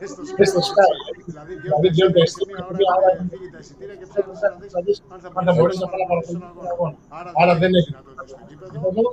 και 0.00 0.06
στο 0.12 0.20
Και 0.38 0.46
στο 0.50 0.60
Sky. 0.70 0.88
Sky. 0.88 0.92
Δηλαδή 1.30 1.52
Δηλαδή, 1.64 1.86
βγαίνουν 1.94 2.12
βγαίνουν 2.14 2.34
σε 2.34 2.42
μία 2.48 2.62
ώρα 2.68 2.76
μία 2.80 2.90
ώρα, 2.98 3.08
έχουν 3.14 3.28
φύγει 3.32 3.48
τα 3.54 3.58
εισιτήρια 3.62 3.94
και 4.00 4.06
ψάχνεις 4.10 4.40
να 4.44 4.50
δεις 4.60 4.70
Θα 4.76 4.80
δεις 4.86 4.96
αν 5.14 5.18
θα 5.24 5.28
αν 5.38 5.44
θα 5.48 5.52
μπορείς 5.56 5.58
μπορείς 5.58 5.78
να 5.82 5.86
να 5.86 5.90
πάει 5.92 6.02
να 6.02 6.06
παρακολουθήσεις 6.06 6.38
παρακολουθείς 6.38 6.38
τον 6.38 6.52
τον 6.58 6.72
αγώνα. 6.72 6.94
αγώνα. 7.16 7.40
Άρα 7.42 7.52
δεν 7.62 7.70
έχει 7.78 7.90
δυνατότητα 7.90 8.22
δυνατότητα 8.22 8.24
στο 8.32 8.38
γήπεδο. 8.48 8.72
Εδώ, 8.90 9.04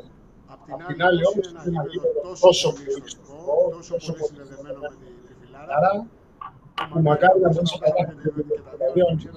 Απ' 0.54 0.64
Απ' 0.76 0.84
την 0.90 1.00
άλλη 1.08 1.22
όμως 1.32 1.46
είναι 1.50 1.62
ένα 1.74 1.84
γήπεδο 1.92 2.18
τόσο 2.48 2.68
πολύ 2.76 2.92
γνωστικό, 2.98 3.46
τόσο 3.78 3.94
πολύ 4.06 4.24
συνδεδεμένο 4.30 4.80
με 4.84 4.90
τη 5.00 5.08
τριφυλάρα, 5.26 5.72
Άρα, 5.78 5.92
που 6.92 6.98
μακάρι 7.10 7.40
να 7.46 7.50
μπορείς 7.54 7.72
να 7.74 7.78
πάει 7.82 7.92
καταφέρει 7.98 8.32
και 9.24 9.30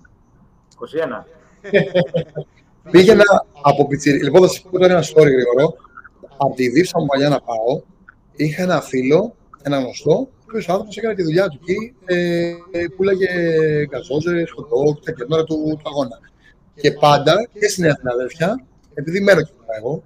21. 0.80 1.24
Πήγαινα 2.90 3.46
από 3.62 3.86
πιτσιρί. 3.86 4.22
Λοιπόν, 4.22 4.42
θα 4.42 4.48
σα 4.48 4.62
πω 4.62 4.78
τώρα 4.78 4.92
ένα 4.92 5.02
story 5.02 5.32
γρήγορο. 5.32 5.74
Από 6.36 6.54
τη 6.54 6.68
δίψα 6.68 7.00
μου 7.00 7.06
παλιά 7.06 7.28
να 7.28 7.40
πάω, 7.40 7.82
είχα 8.36 8.62
ένα 8.62 8.80
φίλο, 8.80 9.34
ένα 9.62 9.78
γνωστό, 9.78 10.12
ο 10.12 10.28
οποίος 10.46 10.68
άνθρωπος 10.68 10.96
έκανε 10.96 11.14
τη 11.14 11.22
δουλειά 11.22 11.48
του 11.48 11.58
εκεί, 11.62 11.94
ε, 12.04 12.84
πουλάγε 12.96 13.28
γκαζόζε, 13.86 14.46
χοντό, 14.54 14.98
τα 15.04 15.12
κερνόρα 15.12 15.44
του, 15.44 15.54
του 15.54 15.88
αγώνα. 15.88 16.18
Και 16.74 16.92
πάντα 16.92 17.48
και 17.52 17.68
στη 17.68 17.80
Νέα 17.80 17.96
Φιλαδέλφια, 18.00 18.64
επειδή 18.94 19.20
μένω 19.20 19.42
και 19.42 19.52
εγώ 19.78 20.02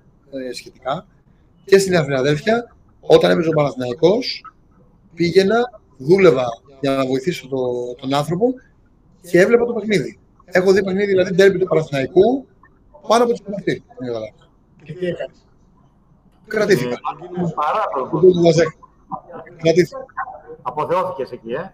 ε, 0.48 0.52
σχετικά, 0.52 1.06
και 1.64 1.78
στη 1.78 1.90
Νέα 1.90 2.04
Φιλαδέλφια, 2.04 2.76
όταν 3.00 3.30
έπαιζε 3.30 3.48
ο 3.48 3.52
Παναθηναϊκός, 3.52 4.52
πήγαινα, 5.14 5.80
δούλευα 5.96 6.46
για 6.80 6.96
να 6.96 7.06
βοηθήσω 7.06 7.48
το, 7.48 7.94
τον 7.94 8.14
άνθρωπο 8.14 8.54
και 9.30 9.40
έβλεπα 9.40 9.64
το 9.64 9.72
παιχνίδι. 9.72 10.18
Έχω 10.44 10.72
δει 10.72 10.84
παιχνίδι, 10.84 11.06
δηλαδή 11.06 11.34
τέρμι 11.34 11.58
του 11.58 11.66
Παναθηναϊκού, 11.66 12.46
πάνω 13.08 13.24
από 13.24 13.32
τι 13.32 13.42
παιχνίδι. 13.42 13.82
Και 14.84 14.92
τι 14.92 15.06
έκανες; 15.06 15.46
Κρατήθηκα. 16.46 16.96
Παράδοτος. 17.54 18.56
Κρατήθηκα. 19.56 20.04
Αποθεώθηκες 20.62 21.30
εκεί, 21.30 21.52
ε; 21.52 21.72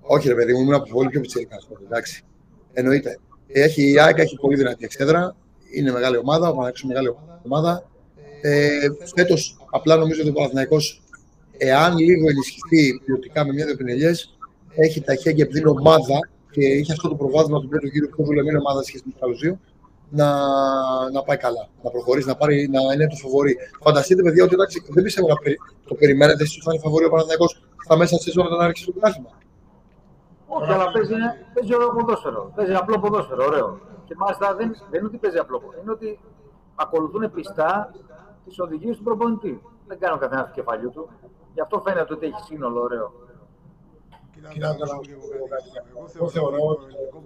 Όχι, 0.00 0.28
ρε 0.28 0.34
παιδί 0.34 0.52
μου, 0.52 0.60
ήμουν 0.60 0.74
από 0.74 0.88
πολύ 0.92 1.08
πιο 1.08 1.20
πιτσίρικα. 1.20 1.56
Εντάξει. 1.84 2.24
Εννοείται. 2.72 3.18
Έχει 3.46 3.90
η 3.92 4.00
ΑΕΚ, 4.00 4.18
έχει 4.18 4.36
πολύ 4.36 4.56
δυνατή 4.56 4.84
εξέδρα. 4.84 5.36
Είναι 5.74 5.92
μεγάλη 5.92 6.16
ομάδα, 6.16 6.48
ο 6.48 6.52
Παναγιώτης 6.52 6.84
μεγάλη 6.84 7.14
ομάδα. 7.44 7.84
Ε, 8.40 8.88
Φέτος, 9.14 9.56
απλά 9.70 9.96
νομίζω 9.96 10.20
ότι 10.20 10.30
ο 10.30 10.32
Παναθηναϊκός, 10.32 11.02
εάν 11.56 11.98
λίγο 11.98 12.28
ενισχυθεί 12.28 13.00
ποιοτικά 13.04 13.46
με 13.46 13.52
μια-δύο 13.52 13.76
πινελιές, 13.76 14.36
έχει 14.74 15.00
τα 15.00 15.14
χέρια 15.14 15.44
επειδή 15.44 15.58
είναι 15.58 15.68
ομάδα 15.68 16.18
και 16.50 16.64
είχε 16.64 16.92
αυτό 16.92 17.08
το 17.08 17.14
προβάδισμα 17.14 17.60
του 17.60 17.68
πρώτου 17.68 17.86
γύρου 17.86 18.08
που 18.08 18.24
δουλεύει 18.24 18.56
ομάδα 18.56 18.82
σχέση 18.82 19.02
με 19.06 19.12
το 19.18 19.26
άλλου 19.26 19.58
να, 20.10 20.28
να 21.10 21.22
πάει 21.22 21.36
καλά, 21.36 21.68
να 21.82 21.90
προχωρήσει, 21.90 22.28
να, 22.28 22.36
πάρει, 22.36 22.68
να 22.68 22.94
είναι 22.94 23.06
το 23.06 23.16
φοβορή. 23.16 23.56
Φανταστείτε, 23.82 24.22
παιδιά, 24.22 24.44
ότι 24.44 24.54
εντάξει, 24.54 24.82
δεν 24.88 25.04
πιστεύω 25.04 25.28
να 25.28 25.36
περι... 25.36 25.56
το 25.88 25.94
περιμένετε 25.94 26.42
εσείς 26.42 26.56
ότι 26.56 26.64
θα 26.64 26.72
είναι 26.72 26.82
φοβορή 26.82 27.04
ο 27.04 27.10
Παναθηναϊκός 27.10 27.62
στα 27.84 27.96
μέσα 27.96 28.16
της 28.16 28.36
ώρα 28.36 28.56
να 28.56 28.64
άρχισε 28.64 28.86
το 28.86 28.92
πρωτάθλημα. 28.92 29.30
Όχι, 30.46 30.72
αλλά 30.72 30.90
παίζει, 30.92 31.14
παίζει 31.54 31.74
ωραίο 31.74 31.90
ποδόσφαιρο. 31.92 32.52
Παίζει 32.54 32.74
απλό 32.74 32.98
ποδόσφαιρο, 32.98 33.44
ωραίο. 33.44 33.80
Και 34.06 34.14
μάλιστα 34.16 34.54
δεν, 34.54 34.68
δεν 34.90 34.98
είναι 34.98 35.08
ότι 35.08 35.16
παίζει 35.16 35.38
απλό 35.38 35.58
ποδόσφαιρο, 35.58 35.82
είναι 35.82 35.92
ότι 35.92 36.18
ακολουθούν 36.74 37.30
πιστά 37.32 37.94
τις 38.44 38.58
οδηγίες 38.58 38.96
του 38.96 39.02
προπονητή. 39.02 39.62
Δεν 39.86 39.98
κάνω 39.98 40.18
καθένα 40.18 40.44
του 40.44 40.52
κεφαλιού 40.52 40.90
του. 40.90 41.08
Γι' 41.54 41.60
αυτό 41.60 41.80
φαίνεται 41.80 42.12
ότι 42.12 42.26
έχει 42.26 42.40
σύνολο 42.44 42.80
ωραίο. 42.80 43.12
Κοιτάξτε, 44.52 44.84
εγώ 46.16 46.28
θεωρώ 46.28 46.58
ότι 46.66 46.84
το 46.92 46.96
ελληνικό 46.98 47.18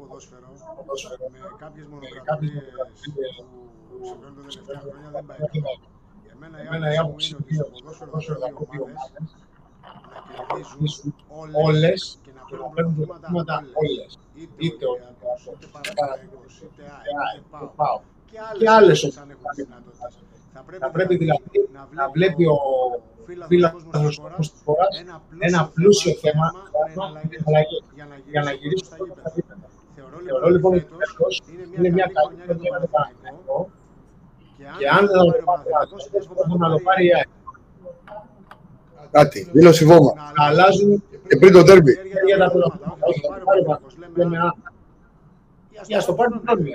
ποδόσφαιρο 0.77 1.27
με 1.31 1.39
κάποιες 1.57 1.87
μονογραφίες 1.87 3.45
που 3.89 4.05
συμβαίνουν 4.07 4.35
τα 4.37 4.43
τελευταία 4.49 4.81
χρόνια 4.81 5.11
δεν 5.11 5.25
πάει 5.27 5.39
καλά. 5.39 5.73
Για 6.25 6.71
μένα 6.71 6.93
η 6.95 6.97
άποψη 6.97 7.35
μου 7.35 7.45
είναι 7.49 7.63
ότι 7.67 7.77
στο 7.77 8.05
ποδόσφαιρο 8.05 8.39
θα 8.39 8.47
πρέπει 8.57 8.77
οι 8.77 8.81
ομάδες 8.81 9.29
να 10.35 10.41
κερδίζουν 10.55 11.15
όλες 11.67 12.19
και 12.23 12.31
να 12.37 12.69
παίρνουν 12.75 12.95
πρωταθλήματα 12.95 13.55
όλες. 13.83 14.19
Είτε 14.65 14.85
ο 14.87 14.91
Ολυμπιακός, 14.95 15.41
είτε 15.53 15.67
Παναθηναϊκός, 15.73 16.53
είτε 16.65 16.83
ΑΕΚ, 17.23 17.43
είτε 17.55 17.67
ΠΑΟ. 17.77 18.01
Και 18.59 18.69
άλλες 18.79 18.99
ομάδες 19.05 19.19
αν 19.23 19.31
έχουν 19.35 19.51
δυνατότητες. 19.57 20.39
Θα 20.79 20.91
πρέπει 20.91 21.17
δηλαδή 21.17 21.69
να 21.99 22.09
βλέπει 22.15 22.45
ο 22.47 22.59
φίλαθλος 23.49 24.51
της 24.53 24.63
χώρας 24.65 25.05
ένα 25.39 25.71
πλούσιο 25.75 26.13
θέμα 26.15 26.47
για 28.31 28.43
να 28.43 28.53
γυρίσει 28.53 28.85
στα 28.85 28.97
γήπεδα. 29.35 29.69
Θεωρώ 30.25 30.49
λοιπόν 30.49 30.75
ότι 30.75 30.87
φέτος 30.99 31.43
είναι 31.77 31.91
μια 31.91 32.11
καλή 32.17 32.41
χρονιά 32.45 32.69
για 32.69 32.81
το 32.81 32.87
Παναθηναϊκό 32.95 33.71
και 34.79 34.89
αν 34.89 35.07
δεν 35.07 35.17
το 35.19 35.25
πάρει 35.45 36.59
να 36.59 36.71
το 36.71 36.79
πάρει 36.85 37.07
η 37.07 37.15
ΑΕΚ. 37.15 37.29
Κάτι, 39.11 39.51
δήλωση 39.53 39.85
βόμα. 39.85 40.13
Αλλάζουν 40.37 41.03
Και 41.31 41.37
πριν 41.37 41.53
το 41.53 41.63
τέρμπι. 41.63 41.93
για 42.27 42.39
τα 42.39 42.51
πράγματα. 42.51 42.97
Όχι, 43.01 43.21
θα 43.21 43.39
το 43.39 43.45
πάρει 43.45 43.61
ο 43.61 43.65
Παναθηναϊκός. 43.65 43.97
Λέμε, 44.15 44.39
α, 44.39 44.55
για 45.87 45.97
να 45.97 46.03
στο 46.03 46.15
πάρει 46.15 46.31
το 46.33 46.41
τέρμπι. 46.47 46.71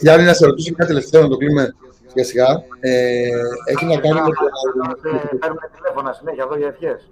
Γιάννη, 0.00 0.24
να 0.26 0.34
σε 0.34 0.46
ρωτήσω 0.46 0.74
κάτι 0.74 0.88
τελευταίο 0.90 1.22
να 1.22 1.28
το 1.28 1.36
κλείνουμε 1.36 1.74
σιγά 2.06 2.24
σιγά. 2.24 2.46
Ε, 2.80 3.28
έχει 3.64 3.84
να 3.84 3.96
κάνει 3.96 4.20
με 4.20 4.20
το. 4.20 5.38
Παίρνουμε 5.38 5.70
τηλέφωνα 5.74 6.12
συνέχεια 6.12 6.44
εδώ 6.46 6.56
για 6.56 6.66
ευχές. 6.66 7.10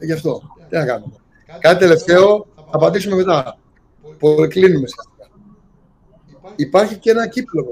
Γι' 0.00 0.12
αυτό. 0.12 0.42
Τι 0.68 0.76
να 0.76 0.84
κάνουμε. 0.84 1.12
Κάτι 1.58 1.78
τελευταίο, 1.78 2.46
θα 2.54 2.70
απαντήσουμε 2.70 3.16
μετά. 3.16 3.58
Που 4.18 4.34
κλείνουμε 4.48 4.86
σιγά 4.86 5.02
σιγά. 5.02 5.28
Υπάρχει 6.56 6.98
και 6.98 7.10
ένα 7.10 7.28
κύπλο 7.28 7.68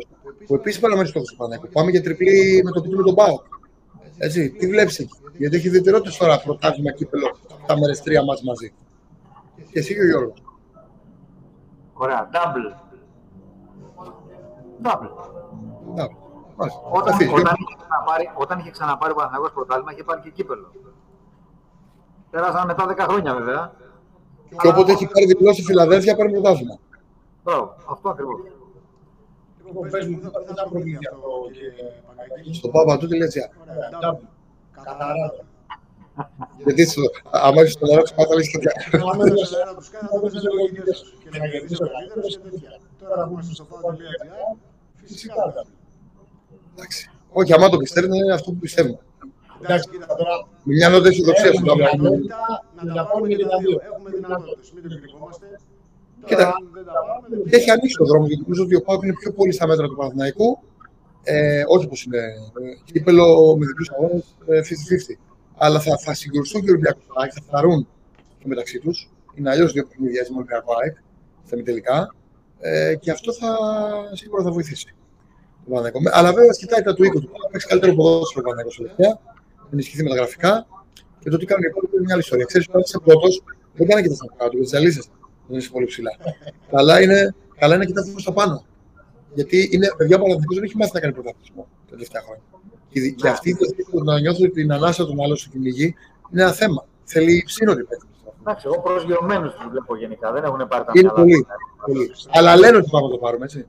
που 0.47 0.55
επίσης 0.55 0.81
παραμένει 0.81 1.09
στο 1.09 1.21
Παναγιώτο. 1.37 1.73
Πάμε 1.73 1.91
για 1.91 2.03
τριπλή 2.03 2.63
με 2.65 2.71
το 2.71 2.81
τίτλο 2.81 2.97
με 2.97 3.03
τον 3.03 3.15
Πάο. 3.15 3.41
Έτσι, 4.19 4.51
τι 4.51 4.67
βλέπεις 4.69 4.99
εκεί; 4.99 5.13
Γιατί 5.37 5.57
έχει 5.57 5.67
ιδιαιτερότητες 5.67 6.17
τώρα 6.17 6.41
πρωτάθλημα 6.41 6.93
κύπελο 6.93 7.37
τα 7.67 7.79
μέρε 7.79 7.93
τρία 8.05 8.25
μας 8.25 8.43
μαζί. 8.43 8.73
Και 9.71 9.79
εσύ 9.79 9.95
και 9.95 10.01
ο 10.01 10.05
Γιώργος. 10.05 10.43
Ωραία, 11.93 12.29
double. 12.33 12.83
Double. 14.83 15.11
Να, 15.95 16.09
μάλιστα. 16.57 16.81
Όταν, 16.91 17.15
Αφήνεις. 17.15 17.33
όταν, 17.33 17.55
είχε 17.59 17.77
ξαναπάρει, 17.79 18.31
όταν 18.35 18.59
είχε 18.59 18.71
ξαναπάρει 18.71 19.13
ο 19.13 19.15
Παναθηναϊκός 19.15 19.53
πρωτάθλημα, 19.53 19.93
είχε 19.93 20.05
πάρει 20.05 20.21
και 20.21 20.31
κύπελο. 20.31 20.73
Πέρασαν 22.31 22.67
μετά 22.67 22.87
10 22.87 22.99
χρόνια 22.99 23.35
βέβαια. 23.35 23.73
Και 24.61 24.69
όποτε 24.69 24.93
έχει 24.93 25.07
πάρει 25.07 25.27
διπλό 25.27 25.53
στη 25.53 25.63
Φιλαδέλφια, 25.63 26.17
παίρνει 26.17 26.33
πρωτάθλημα. 26.33 26.79
Μπράβο, 27.43 27.75
αυτό 27.91 28.09
ακριβώς. 28.09 28.41
Λοιπόν, 29.67 29.91
πες 29.91 30.07
μου, 30.07 30.21
δεν 30.21 30.55
θα 30.57 30.69
προβληθεί 30.71 31.07
αυτό, 31.13 31.29
κύριε 31.53 31.93
Παγκάκη. 32.07 32.55
Στο 32.55 32.69
παπατού.gr. 32.69 33.09
Ωραία, 33.63 33.89
double. 34.03 34.27
Καθαρά. 34.73 35.15
Γιατί 36.65 36.91
σου, 36.91 37.03
άμα 37.31 37.61
έχεις 37.61 37.77
τον 37.77 37.89
αέρα 37.91 38.07
σου, 38.07 38.15
πάντα 38.15 38.35
λες 38.35 38.51
τέτοια. 38.51 38.73
Άμα 39.13 39.25
δεν 39.25 39.37
σε 39.37 39.61
ένα 39.61 39.75
τους 39.75 39.89
κάνει, 39.91 40.09
θα 40.09 40.21
το 40.21 40.27
πες 40.33 40.43
λίγο 40.43 40.59
ηγητές 40.69 40.97
σου. 40.99 41.19
Και 41.31 41.39
να 41.39 41.49
κερδίσει 41.49 41.83
ο 41.83 41.89
καλύτερος 41.95 42.39
και 42.39 42.49
τέτοια. 42.49 42.71
Τώρα 43.01 43.25
που 43.27 43.33
είμαστε 43.33 43.55
στο 43.55 43.65
fao.gr, 43.71 44.21
φυσικά 45.01 45.35
double. 45.57 45.73
Εντάξει. 46.75 47.11
Όχι, 47.39 47.53
άμα 47.53 47.69
το 47.69 47.77
πιστεύει, 47.77 48.07
είναι 48.17 48.35
αυτό 48.35 48.51
που 48.53 48.59
πιστεύουμε. 48.67 48.99
Εντάξει, 49.63 49.89
κοίτα 49.91 50.07
τώρα. 50.07 50.35
Με 50.65 50.73
μια 50.75 50.89
νότα 50.89 51.09
αισιοδοξία 51.09 51.53
σου. 51.53 51.53
Έχουμε 51.55 51.69
να 51.71 51.77
βγάλουμε. 51.81 52.09
δυνατότητα 52.09 52.65
Να 52.83 52.95
τα 52.95 53.03
πάρουμε 53.07 53.29
και 53.29 53.47
τα 53.53 53.59
δύο. 53.63 53.81
Έχουμε 53.91 54.11
δυνατότητες, 54.11 54.73
μην 54.75 54.83
το 54.83 54.89
κρυβόμαστε. 55.01 55.47
Κοίτα, 56.25 56.47
Αν 56.47 56.69
δεν 56.75 56.85
τα 56.85 56.93
πάρουμε, 57.07 57.27
δεν 57.37 57.45
Και 57.51 57.57
έχει 57.57 57.71
ανοίξει 57.71 57.97
το 57.97 58.05
δρόμο, 58.05 58.27
γιατί 58.27 58.43
νομίζω 58.43 58.63
ότι 58.65 58.75
ο 58.75 58.83
Πάουκ 58.83 59.03
είναι 59.03 59.13
πιο 59.21 59.33
πολύ 59.33 59.53
στα 59.53 59.67
μέτρα 59.67 59.87
του 59.89 59.97
Παναθηναϊκού. 59.97 60.59
Ε, 61.23 61.63
όχι 61.69 61.85
όπω 61.85 61.95
είναι. 62.07 62.19
Ε, 62.19 62.93
Κύπελο 62.93 63.57
με 63.59 63.67
διπλού 63.67 63.85
αγώνε 63.97 64.23
50-50. 64.47 65.19
Αλλά 65.57 65.81
θα, 65.81 65.99
θα 65.99 66.15
συγκρουστούν 66.15 66.61
και 66.63 66.69
ο 66.71 66.73
Ολυμπιακό 66.73 67.01
ΑΕΚ, 67.21 67.31
θα 67.35 67.43
φθαρούν 67.47 67.87
και 68.39 68.45
μεταξύ 68.47 68.79
τους. 68.79 69.11
Είναι 69.35 69.51
αλλιώς 69.51 69.73
δύο 69.73 69.85
παιχνίδια 69.87 70.27
με 70.31 70.37
Ολυμπιακό 70.37 70.73
ΑΕΚ 70.83 70.97
στα 71.47 71.57
μη 71.57 71.63
τελικά. 71.63 72.15
Ε, 72.61 72.95
και 73.01 73.11
αυτό 73.11 73.33
θα, 73.33 73.49
σίγουρα 74.13 74.43
θα 74.43 74.51
βοηθήσει. 74.51 74.87
τον 75.65 75.73
Παναθηναϊκό. 75.73 76.01
Με- 76.01 76.11
Αλλά 76.15 76.33
βέβαια 76.33 76.51
κοιτάει 76.61 76.83
τα 76.83 76.95
του 76.95 77.05
οίκου 77.05 77.21
του. 77.21 77.31
Θα 77.43 77.49
παίξει 77.51 77.67
καλύτερο 77.67 77.95
ποδόσφαιρο 77.95 78.41
ο 78.45 78.49
Παναθηναϊκός 78.49 78.77
τελευταία. 78.77 79.13
Ενισχυθεί 79.73 80.03
με 80.03 80.09
τα 80.11 80.17
γραφικά. 80.17 80.67
Και 81.21 81.31
το 81.31 81.37
τι 81.37 81.45
κάνουν 81.47 81.65
οι 81.65 81.69
υπόλοιποι 81.71 81.95
είναι 81.97 82.05
μια 82.05 82.15
άλλη 82.15 82.23
ιστορία. 82.23 82.45
Ξέρεις, 82.45 82.67
όταν 82.69 82.81
είσαι 82.81 82.99
πρώτος, 83.05 83.43
δεν 83.75 83.87
κάνει 83.89 84.03
και 84.03 84.09
τα 84.09 84.15
σταυρά 84.15 84.49
του, 84.49 84.57
γιατί 84.57 84.71
ζαλίζεσαι. 84.75 85.09
Δεν 85.49 85.59
είσαι 85.59 85.71
πολύ 85.71 85.87
ψηλά. 85.87 86.11
καλά 86.71 87.03
είναι, 87.03 87.35
καλά 87.57 87.75
είναι 87.75 87.85
να 87.85 87.91
κοιτάς 87.91 88.11
προς 88.11 88.25
τα 88.25 88.33
πάνω. 88.33 88.65
Γιατί 89.35 89.69
είναι, 89.73 89.87
παιδιά, 89.97 90.17
ο 90.17 90.19
Παναθηναϊκός 90.19 90.55
δεν 90.57 90.65
έχει 90.65 90.77
μάθει 90.77 90.91
να 90.95 91.01
κάνει 91.01 91.13
πρωταθλητισμό 91.13 91.63
τα 91.85 91.91
τελευταία 91.91 92.23
χρόνια. 92.23 92.43
Και, 92.91 93.01
δι- 93.01 93.15
και 93.21 93.29
αυτή 93.29 93.49
η 93.51 93.53
διαδικασία 93.53 94.03
να 94.05 94.21
νιώθω 94.21 94.49
την 94.51 94.73
ανάσα 94.73 95.07
των 95.07 95.21
άλλων 95.23 95.37
στην 95.37 95.51
κυνηγή 95.53 95.95
είναι 96.33 96.43
ένα 96.43 96.53
θέμα. 96.53 96.87
Θέλει 97.05 97.45
σύνολη 97.47 97.85
παίκτη. 97.85 98.07
Εντάξει, 98.41 98.65
εγώ 98.69 98.81
προσγειωμένους 98.81 99.55
τους 99.55 99.67
βλέπω 99.71 99.97
γενικά, 99.97 100.33
δεν 100.33 100.45
έχουν 100.45 100.69
πάρει 100.69 100.85
τα 100.85 100.93
Είναι 100.95 101.03
μυαλά 101.03 101.21
πολύ, 101.21 101.47
τους. 101.47 101.47
πολύ. 101.87 102.11
Αλλά 102.39 102.57
λένε 102.57 102.77
ότι 102.77 102.89
πάμε 102.91 103.07
να 103.07 103.13
το 103.13 103.19
πάρουμε, 103.19 103.45
έτσι. 103.45 103.67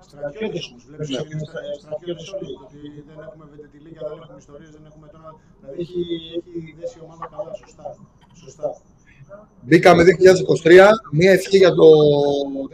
Στρατιώτες 0.00 0.62
όμως, 0.70 0.82
βλέπεις 0.88 1.18
ότι 1.22 1.32
είναι 1.34 1.44
στα- 1.50 1.60
στρατιώτες 1.82 2.28
όλοι, 2.36 2.52
ότι 2.64 2.78
δεν 3.08 3.18
έχουμε 3.26 3.44
βεντετιλίγια, 3.52 4.02
δεν 4.08 4.18
έχουμε 4.22 4.38
ιστορίες, 4.44 4.70
δεν 4.76 4.84
έχουμε 4.90 5.06
τώρα... 5.14 5.28
Δηλαδή 5.60 5.76
έχει, 5.84 6.00
έχει 6.58 6.70
δέσει 6.80 6.96
η 7.00 7.02
ομάδα 7.06 7.24
καλά, 7.34 7.52
σωστά. 7.62 7.84
Σωστά. 8.42 8.68
Μπήκαμε 9.60 10.02
2023, 10.64 10.88
μία 11.12 11.32
ευχή 11.32 11.56
για 11.56 11.74
το 11.74 11.86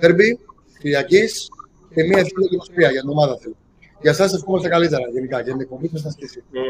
τέρμπι 0.00 0.38
Κυριακής 0.78 1.48
και 1.94 2.02
μία 2.02 2.18
ευχή 2.18 2.32
για 2.36 2.58
το 2.58 2.64
23 2.88 2.90
για 2.90 3.00
την 3.00 3.10
ομάδα 3.10 3.36
θέλω. 3.36 3.54
Για 4.00 4.10
εσάς 4.10 4.34
ευχόμαστε 4.34 4.68
καλύτερα 4.68 5.08
γενικά 5.08 5.40
για 5.40 5.52
την 5.52 5.60
εκπομπή 5.60 5.88
και 5.88 5.96
στα 5.96 6.10
σκέψη. 6.10 6.44
Και 6.52 6.60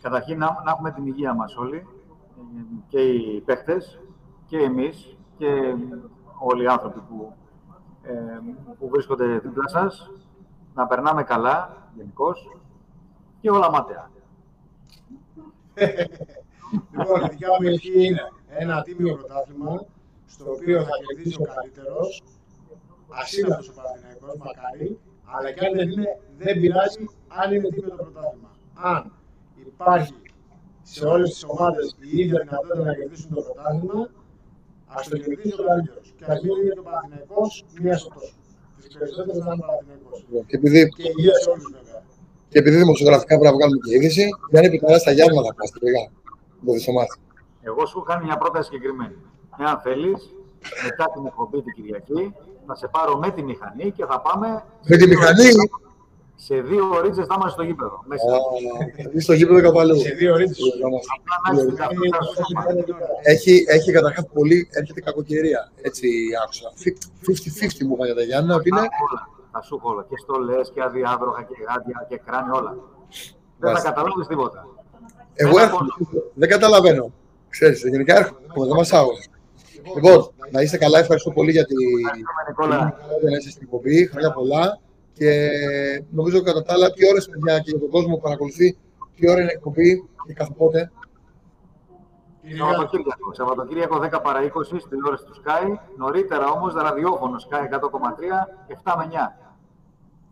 καταρχήν 0.00 0.38
να, 0.38 0.46
να 0.64 0.70
έχουμε 0.70 0.92
την 0.92 1.06
υγεία 1.06 1.34
μας 1.34 1.56
όλοι, 1.56 1.76
ε, 1.76 1.82
και 2.88 3.00
οι 3.00 3.40
παίχτες, 3.40 4.00
και 4.46 4.56
εμείς, 4.56 5.16
και 5.38 5.46
όλοι 6.38 6.62
οι 6.62 6.66
άνθρωποι 6.66 7.00
που, 7.00 7.32
ε, 8.02 8.12
που 8.78 8.88
βρίσκονται 8.88 9.38
δίπλα 9.38 9.68
σας, 9.68 10.10
να 10.74 10.86
περνάμε 10.86 11.22
καλά 11.22 11.88
γενικώς 11.96 12.56
και 13.40 13.50
όλα 13.50 13.70
ματέα. 13.70 14.10
λοιπόν, 16.96 17.24
η 17.24 17.28
δικιά 17.30 17.48
μου 17.60 17.68
ευχή 17.68 18.06
είναι 18.06 18.32
ένα 18.58 18.82
τίμιο 18.82 19.14
πρωτάθλημα, 19.16 19.86
στο 20.26 20.44
οποίο 20.52 20.82
θα 20.82 20.90
κερδίσει 21.06 21.36
ο 21.42 21.46
καλύτερος, 21.54 22.22
ασύλλαβο 23.08 23.62
ο 23.70 23.74
Παναθηναϊκός, 23.78 24.34
μακάρι, 24.44 24.98
αλλά 25.34 25.48
και 25.52 25.66
αν 25.66 25.72
δεν 25.78 25.88
είναι, 25.90 26.10
δεν 26.38 26.60
πειράζει 26.60 27.04
αν 27.40 27.46
είναι 27.54 27.68
τίμιο 27.68 27.90
το 27.90 28.02
πρωτάθλημα. 28.04 28.50
Αν 28.92 29.12
υπάρχει 29.66 30.14
σε 30.82 31.04
όλες 31.06 31.28
τις 31.32 31.44
ομάδες 31.52 31.96
η 32.00 32.18
ίδια 32.22 32.38
δυνατότητα 32.44 32.84
να 32.84 32.94
κερδίσουν 32.94 33.34
το 33.34 33.40
πρωτάθλημα, 33.46 34.00
ας 34.86 35.08
το 35.08 35.16
κερδίσει 35.18 35.60
ο 35.60 35.64
καλύτερος. 35.68 36.06
Και 36.16 36.24
ας 36.32 36.38
μην 36.42 36.54
είναι 36.62 36.74
το 36.80 36.82
Παναθηναϊκός 36.88 37.64
μία 37.82 37.96
στο 37.98 38.08
τόσο. 38.14 38.34
Τις 38.76 38.96
περισσότερες 38.98 39.38
να 39.44 39.52
είναι 39.52 39.62
Παναθηναϊκός. 39.66 40.16
Και 40.48 40.56
επειδή, 40.60 40.80
Και 40.96 41.02
υγεία 41.16 41.34
σε 41.42 41.50
όλου 41.50 41.66
βέβαια. 41.76 42.02
και 42.50 42.58
επειδή 42.62 42.76
δημοσιογραφικά 42.84 43.32
πρέπει 43.38 43.50
να 43.50 43.56
βγάλουμε 43.56 43.78
και 43.84 43.94
είδηση, 43.96 44.24
δεν 44.50 44.62
επιτρέπει 44.68 45.00
στα 45.04 45.12
Γιάννα 45.16 45.42
θα 45.46 45.54
πας 45.58 45.70
τελικά. 45.70 46.02
Το 46.66 46.72
δεις 46.72 46.84
το 46.84 46.92
μάτι. 46.92 47.14
Εγώ 47.62 47.86
σου 47.86 48.02
κάνω 48.02 48.24
μια 48.24 48.36
πρόταση 48.36 48.64
συγκεκριμένη. 48.70 49.16
Εάν 49.58 49.78
θέλεις, 49.80 50.34
μετά 50.84 51.04
την 51.14 51.26
εκπομπή 51.26 51.62
την 51.62 51.72
Κυριακή, 51.74 52.34
θα 52.66 52.74
σε 52.74 52.88
πάρω 52.88 53.16
με 53.16 53.30
τη 53.30 53.42
μηχανή 53.42 53.90
και 53.96 54.04
θα 54.06 54.20
πάμε. 54.20 54.64
Με 54.86 54.96
τη 54.96 55.06
μηχανή, 55.06 55.48
Σε 56.34 56.60
δύο 56.60 56.84
ώρες 56.90 57.16
θα 57.16 57.34
είμαστε 57.36 57.48
στο 57.48 57.62
γήπεδο. 57.62 58.02
Μέσα. 58.06 58.24
είσαι 59.12 59.20
στο 59.20 59.32
γήπεδο 59.32 59.60
καπαλού. 59.60 59.96
Σε 60.00 60.10
δύο 60.10 60.32
ώρες. 60.32 60.50
Απλά 60.50 61.36
να 61.44 61.50
έχεις 61.50 61.66
την 61.66 61.76
καφέ, 61.76 61.94
θα 62.16 62.22
σου 62.22 62.52
πω. 62.52 62.96
Έχει, 63.22 63.64
έχει 63.68 63.92
καταρχάς 63.92 64.26
πολύ, 64.32 64.68
έρχεται 64.72 65.00
κακοκαιρία. 65.00 65.72
Έτσι 65.82 66.08
άκουσα. 66.42 66.68
50-50 66.82 67.84
μου 67.86 67.94
είπαν 67.94 68.06
για 68.06 68.14
τα 68.14 68.22
Γιάννα, 68.22 68.54
ότι 68.54 68.68
είναι. 68.68 68.80
Όλα. 68.80 69.28
Θα 69.52 69.62
σου 69.62 69.74
έχω 69.78 69.88
όλα. 69.90 70.06
Και 70.08 70.16
στολέ 70.22 70.60
και 70.74 70.82
αδιάδροχα 70.82 71.42
και 71.42 71.54
γάντια 71.68 72.06
και 72.08 72.16
κράνη 72.24 72.50
όλα. 72.50 72.72
Δεν 72.72 72.80
θα 73.58 73.66
Μάλιστα. 73.66 73.88
καταλάβεις 73.88 74.26
τίποτα. 74.26 74.66
Εγώ 75.34 75.50
Ένα 75.58 75.62
έρχομαι. 75.62 75.88
Δεν 76.34 76.48
καταλαβαίνω. 76.48 77.12
Ξέρεις, 77.50 77.82
γενικά 77.82 78.16
έρχομαι, 78.16 78.66
δεν 78.66 78.76
μας 78.76 78.92
άγω. 78.92 79.10
Λοιπόν, 79.94 80.30
να 80.50 80.60
είστε 80.60 80.76
καλά, 80.76 80.98
ευχαριστώ 80.98 81.30
πολύ 81.30 81.50
για 81.50 81.64
την 81.64 81.76
Ευχαριστούμε, 81.78 82.74
Νικόλα. 82.74 82.96
να 83.30 83.36
είστε 83.36 83.50
στην 83.50 83.62
εκπομπή. 83.62 84.06
Χρόνια 84.06 84.32
πολλά. 84.32 84.78
Και 85.12 85.48
νομίζω 86.10 86.42
κατά 86.42 86.62
τα 86.62 86.72
άλλα, 86.72 86.92
τι 86.92 87.08
ώρες, 87.08 87.28
παιδιά, 87.28 87.58
και 87.58 87.70
για 87.70 87.78
τον 87.78 87.90
κόσμο 87.90 88.14
που 88.14 88.20
παρακολουθεί, 88.20 88.76
τι 89.16 89.30
ώρα 89.30 89.40
είναι 89.40 89.50
η 89.50 89.54
εκπομπή 89.54 90.08
και 90.26 90.32
κάθε 90.32 90.52
πότε. 90.56 90.90
Σαββατοκύριακο. 92.58 93.34
Σαββατοκύριακο 93.34 93.98
10 93.98 94.20
παρα 94.22 94.40
20 94.42 94.80
στην 94.80 95.04
ώρα 95.06 95.16
του 95.16 95.34
Sky. 95.42 95.78
Νωρίτερα 95.96 96.50
όμως 96.50 96.74
ραδιόφωνο 96.74 97.36
Sky 97.48 97.64
100,3 97.68 98.48
7 98.84 98.94
με 98.98 99.04
9. 99.04 99.36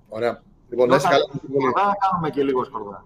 Ωραία. 0.08 0.42
Λοιπόν, 0.68 0.88
να 0.88 0.96
είστε 0.96 1.08
καλά. 1.08 1.24
ευχαριστώ 1.24 1.48
πολύ. 1.58 1.72
Θα 1.74 1.96
κάνουμε 2.10 2.30
και 2.30 2.42
λίγο 2.42 2.64
σκορδά. 2.64 3.04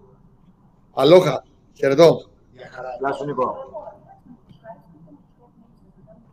Αλόχα. 0.93 1.43
Χαιρετώ. 1.73 2.25
Μια 2.53 2.69
χαρά. 2.71 2.89
Γεια 2.99 3.11
σου 3.13 3.25
Νίκο. 3.25 3.55